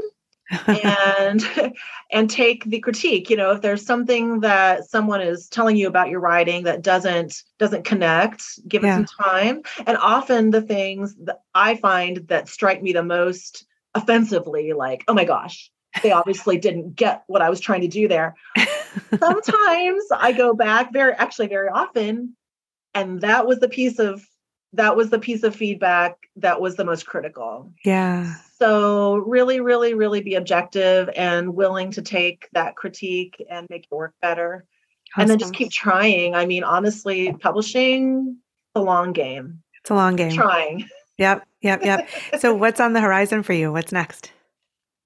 and 0.68 1.74
and 2.12 2.30
take 2.30 2.64
the 2.66 2.80
critique 2.80 3.30
you 3.30 3.36
know 3.36 3.52
if 3.52 3.62
there's 3.62 3.86
something 3.86 4.40
that 4.40 4.90
someone 4.90 5.22
is 5.22 5.48
telling 5.50 5.76
you 5.76 5.88
about 5.88 6.10
your 6.10 6.20
writing 6.20 6.64
that 6.64 6.82
doesn't 6.82 7.44
doesn't 7.60 7.84
connect 7.84 8.44
give 8.68 8.84
yeah. 8.84 9.02
it 9.02 9.10
some 9.10 9.26
time 9.26 9.62
and 9.86 9.98
often 9.98 10.52
the 10.52 10.62
things 10.62 11.16
that 11.20 11.42
i 11.54 11.76
find 11.76 12.28
that 12.28 12.48
strike 12.48 12.82
me 12.82 12.94
the 12.94 13.04
most 13.04 13.67
offensively 13.98 14.74
like, 14.74 15.04
oh 15.08 15.14
my 15.14 15.26
gosh, 15.26 15.72
they 16.04 16.12
obviously 16.12 16.58
didn't 16.58 16.96
get 16.96 17.24
what 17.28 17.42
I 17.42 17.50
was 17.50 17.60
trying 17.60 17.82
to 17.82 17.88
do 17.88 18.08
there. 18.08 18.36
Sometimes 19.20 20.04
I 20.12 20.34
go 20.36 20.54
back 20.54 20.94
very 20.94 21.14
actually 21.14 21.48
very 21.48 21.70
often 21.70 22.36
and 22.94 23.22
that 23.22 23.46
was 23.48 23.60
the 23.60 23.70
piece 23.70 24.00
of 24.00 24.26
that 24.74 24.96
was 24.96 25.10
the 25.10 25.20
piece 25.20 25.44
of 25.44 25.56
feedback 25.56 26.18
that 26.36 26.60
was 26.60 26.76
the 26.76 26.86
most 26.86 27.06
critical. 27.06 27.72
Yeah. 27.86 28.36
So 28.60 29.16
really 29.18 29.60
really 29.60 29.94
really 29.94 30.22
be 30.22 30.36
objective 30.36 31.10
and 31.16 31.56
willing 31.56 31.92
to 31.92 32.02
take 32.02 32.48
that 32.54 32.76
critique 32.76 33.44
and 33.50 33.68
make 33.70 33.84
it 33.84 33.96
work 33.96 34.14
better. 34.22 34.66
Awesome. 35.16 35.22
And 35.22 35.30
then 35.30 35.40
just 35.40 35.54
keep 35.54 35.72
trying. 35.72 36.36
I 36.36 36.46
mean 36.46 36.64
honestly 36.64 37.34
publishing 37.34 38.38
a 38.76 38.82
long 38.82 39.14
game. 39.14 39.64
It's 39.82 39.90
a 39.90 39.96
long 39.96 40.16
game. 40.16 40.32
trying. 40.32 40.88
Yep, 41.18 41.48
yep, 41.68 41.84
yep. 41.84 42.10
so 42.40 42.54
what's 42.54 42.80
on 42.80 42.94
the 42.94 43.02
horizon 43.02 43.44
for 43.44 43.54
you? 43.54 43.72
What's 43.72 43.92
next? 43.92 44.32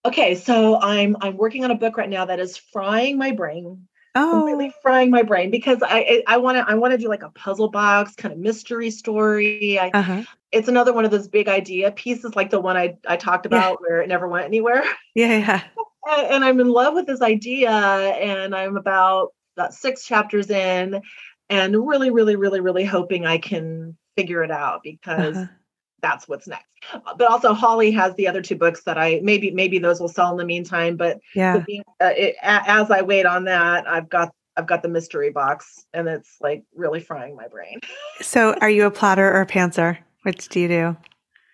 Okay, 0.03 0.35
so 0.35 0.79
I'm 0.81 1.15
I'm 1.21 1.37
working 1.37 1.63
on 1.63 1.71
a 1.71 1.75
book 1.75 1.97
right 1.97 2.09
now 2.09 2.25
that 2.25 2.39
is 2.39 2.57
frying 2.57 3.17
my 3.17 3.31
brain. 3.31 3.87
Oh, 4.13 4.43
really 4.43 4.73
frying 4.81 5.09
my 5.09 5.23
brain 5.23 5.51
because 5.51 5.77
I 5.81 6.23
I 6.27 6.37
want 6.37 6.57
to 6.57 6.65
I 6.67 6.73
want 6.73 6.91
to 6.91 6.97
do 6.97 7.07
like 7.07 7.23
a 7.23 7.29
puzzle 7.29 7.69
box 7.69 8.15
kind 8.15 8.33
of 8.33 8.39
mystery 8.39 8.89
story. 8.89 9.79
I, 9.79 9.89
uh-huh. 9.89 10.23
It's 10.51 10.67
another 10.67 10.91
one 10.91 11.05
of 11.05 11.11
those 11.11 11.27
big 11.27 11.47
idea 11.47 11.91
pieces, 11.91 12.35
like 12.35 12.49
the 12.49 12.59
one 12.59 12.75
I 12.75 12.97
I 13.07 13.15
talked 13.15 13.45
about 13.45 13.73
yeah. 13.79 13.87
where 13.87 14.01
it 14.01 14.07
never 14.07 14.27
went 14.27 14.45
anywhere. 14.45 14.83
Yeah, 15.13 15.37
yeah. 15.37 15.63
And, 16.09 16.27
and 16.27 16.45
I'm 16.45 16.59
in 16.61 16.69
love 16.69 16.93
with 16.93 17.05
this 17.05 17.21
idea, 17.21 17.69
and 17.69 18.55
I'm 18.55 18.77
about 18.77 19.33
about 19.57 19.73
six 19.73 20.05
chapters 20.05 20.49
in, 20.49 21.01
and 21.49 21.87
really, 21.87 22.11
really, 22.11 22.37
really, 22.37 22.61
really 22.61 22.85
hoping 22.85 23.25
I 23.25 23.37
can 23.37 23.97
figure 24.17 24.43
it 24.43 24.51
out 24.51 24.81
because. 24.83 25.37
Uh-huh 25.37 25.53
that's 26.01 26.27
what's 26.27 26.47
next. 26.47 26.65
But 27.17 27.29
also 27.29 27.53
Holly 27.53 27.91
has 27.91 28.15
the 28.15 28.27
other 28.27 28.41
two 28.41 28.55
books 28.55 28.83
that 28.83 28.97
I 28.97 29.19
maybe 29.23 29.51
maybe 29.51 29.79
those 29.79 29.99
will 29.99 30.09
sell 30.09 30.31
in 30.31 30.37
the 30.37 30.45
meantime. 30.45 30.97
But 30.97 31.19
yeah, 31.35 31.63
the, 31.67 31.79
uh, 31.99 32.13
it, 32.15 32.35
as 32.41 32.91
I 32.91 33.01
wait 33.01 33.25
on 33.25 33.45
that, 33.45 33.87
I've 33.87 34.09
got 34.09 34.33
I've 34.57 34.67
got 34.67 34.83
the 34.83 34.89
mystery 34.89 35.31
box, 35.31 35.85
and 35.93 36.07
it's 36.07 36.37
like 36.41 36.63
really 36.75 36.99
frying 36.99 37.35
my 37.35 37.47
brain. 37.47 37.79
so, 38.21 38.53
are 38.61 38.69
you 38.69 38.85
a 38.85 38.91
plotter 38.91 39.27
or 39.31 39.41
a 39.41 39.47
pantser? 39.47 39.97
Which 40.23 40.49
do 40.49 40.59
you 40.59 40.67
do? 40.67 40.97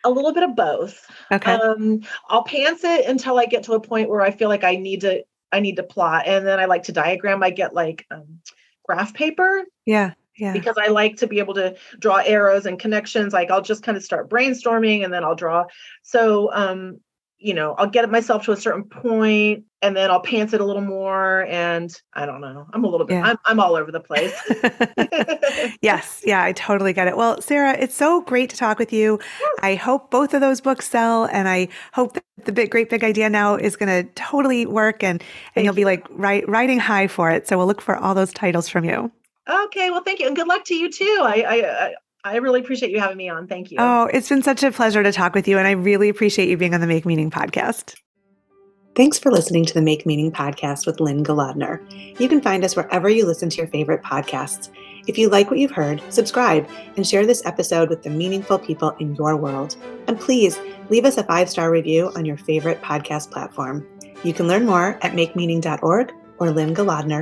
A 0.04 0.10
little 0.10 0.34
bit 0.34 0.44
of 0.44 0.56
both. 0.56 1.06
Okay. 1.32 1.52
Um, 1.52 2.02
I'll 2.30 2.44
pants 2.44 2.84
it 2.84 3.06
until 3.06 3.38
I 3.38 3.46
get 3.46 3.64
to 3.64 3.74
a 3.74 3.80
point 3.80 4.10
where 4.10 4.22
I 4.22 4.32
feel 4.32 4.50
like 4.50 4.64
I 4.64 4.76
need 4.76 5.02
to 5.02 5.24
I 5.52 5.60
need 5.60 5.76
to 5.76 5.84
plot, 5.84 6.24
and 6.26 6.46
then 6.46 6.60
I 6.60 6.66
like 6.66 6.84
to 6.84 6.92
diagram. 6.92 7.44
I 7.44 7.50
get 7.50 7.74
like 7.74 8.06
um, 8.12 8.40
graph 8.86 9.14
paper. 9.14 9.66
Yeah 9.86 10.14
yeah. 10.38 10.54
because 10.54 10.76
I 10.78 10.88
like 10.88 11.18
to 11.18 11.28
be 11.28 11.40
able 11.40 11.54
to 11.56 11.76
draw 12.00 12.18
arrows 12.18 12.66
and 12.66 12.80
connections. 12.80 13.34
Like 13.34 13.52
I'll 13.52 13.62
just 13.62 13.84
kind 13.84 13.98
of 13.98 14.04
start 14.04 14.30
brainstorming 14.30 15.04
and 15.04 15.14
then 15.14 15.24
I'll 15.24 15.36
draw. 15.36 15.66
So, 16.04 16.52
um, 16.54 17.00
you 17.40 17.54
know, 17.54 17.76
I'll 17.78 17.88
get 17.88 18.10
myself 18.10 18.46
to 18.46 18.52
a 18.52 18.58
certain 18.58 18.84
point 18.84 19.66
and 19.84 19.96
then 19.96 20.10
I'll 20.10 20.22
pants 20.22 20.54
it 20.54 20.62
a 20.62 20.66
little 20.66 20.82
more. 20.82 21.46
And 21.46 21.94
I 22.14 22.26
don't 22.26 22.42
know. 22.42 22.66
I'm 22.74 22.84
a 22.84 22.88
little 22.88 23.06
bit, 23.06 23.14
yeah. 23.14 23.26
I'm, 23.26 23.38
I'm 23.46 23.60
all 23.60 23.76
over 23.76 23.92
the 23.92 24.00
place. 24.00 24.34
yes. 25.82 26.24
Yeah. 26.26 26.44
I 26.44 26.52
totally 26.54 26.94
get 26.94 27.08
it. 27.08 27.16
Well, 27.16 27.40
Sara, 27.42 27.78
it's 27.78 27.94
so 27.94 28.22
great 28.22 28.50
to 28.50 28.58
talk 28.58 28.80
with 28.80 28.92
you. 28.92 29.20
I 29.62 29.76
hope 29.76 30.10
both 30.10 30.34
of 30.34 30.42
those 30.42 30.62
books 30.62 30.90
sell. 30.90 31.26
And 31.26 31.48
I 31.48 31.68
hope 31.94 32.14
that 32.14 32.24
the 32.46 32.52
big, 32.52 32.72
great 32.72 32.90
big 32.90 33.04
idea 33.04 33.30
now 33.30 33.56
is 33.56 33.76
going 33.76 33.90
to 33.90 34.12
totally 34.14 34.66
work 34.66 35.04
and, 35.04 35.22
and 35.22 35.28
Thank 35.54 35.66
you'll 35.66 35.76
be 35.76 35.86
like 35.86 36.08
write, 36.10 36.48
riding 36.50 36.80
high 36.80 37.08
for 37.08 37.30
it. 37.30 37.48
So 37.48 37.56
we'll 37.56 37.68
look 37.68 37.82
for 37.82 37.98
all 37.98 38.16
those 38.16 38.34
titles 38.34 38.68
from 38.68 38.84
you. 38.84 39.12
Okay, 39.48 39.90
well, 39.92 40.04
thank 40.04 40.20
you, 40.20 40.28
and 40.28 40.36
good 40.36 40.48
luck 40.48 40.66
to 40.66 40.76
you 40.76 40.92
too. 40.92 41.20
I, 41.22 41.46
I, 41.48 41.94
I 42.24 42.36
really 42.38 42.60
appreciate 42.60 42.92
you 42.92 43.00
having 43.00 43.18
me 43.18 43.30
on. 43.30 43.48
Thank 43.48 43.72
you. 43.72 43.78
Oh, 43.80 44.10
it's 44.12 44.30
been 44.30 44.44
such 44.44 44.64
a 44.64 44.72
pleasure 44.72 45.04
to 45.04 45.12
talk 45.12 45.34
with 45.34 45.48
you, 45.48 45.58
and 45.58 45.68
I 45.68 45.72
really 45.72 46.10
appreciate 46.10 46.50
you 46.50 46.58
being 46.58 46.74
on 46.74 46.82
the 46.82 46.88
Make 46.88 47.06
Meaning 47.06 47.32
podcast. 47.32 47.96
Thanks 48.96 49.20
for 49.20 49.32
listening 49.32 49.64
to 49.66 49.74
the 49.76 49.82
Make 49.82 50.08
Meaning 50.08 50.32
podcast 50.32 50.88
with 50.88 51.00
Lynne 51.00 51.24
Golodner. 51.24 51.80
You 52.20 52.28
can 52.28 52.42
find 52.42 52.66
us 52.66 52.76
wherever 52.76 53.08
you 53.08 53.28
listen 53.28 53.48
to 53.50 53.58
your 53.58 53.68
favorite 53.68 54.02
podcasts. 54.02 54.70
If 55.08 55.18
you 55.18 55.30
like 55.30 55.50
what 55.50 55.60
you've 55.60 55.72
heard, 55.72 56.02
subscribe 56.10 56.68
and 56.96 57.08
share 57.08 57.26
this 57.26 57.46
episode 57.46 57.90
with 57.90 58.02
the 58.02 58.10
meaningful 58.10 58.58
people 58.58 58.90
in 59.00 59.16
your 59.16 59.38
world. 59.38 59.78
And 60.08 60.20
please 60.20 60.60
leave 60.90 61.06
us 61.06 61.18
a 61.18 61.24
five 61.24 61.48
star 61.48 61.72
review 61.72 62.12
on 62.16 62.26
your 62.26 62.38
favorite 62.38 62.82
podcast 62.82 63.32
platform. 63.32 63.88
You 64.24 64.34
can 64.34 64.48
learn 64.48 64.66
more 64.66 64.98
at 65.04 65.14
makemeaning.org 65.14 66.12
or 66.40 66.52
Lynne 66.52 66.76
Golodner 66.76 67.16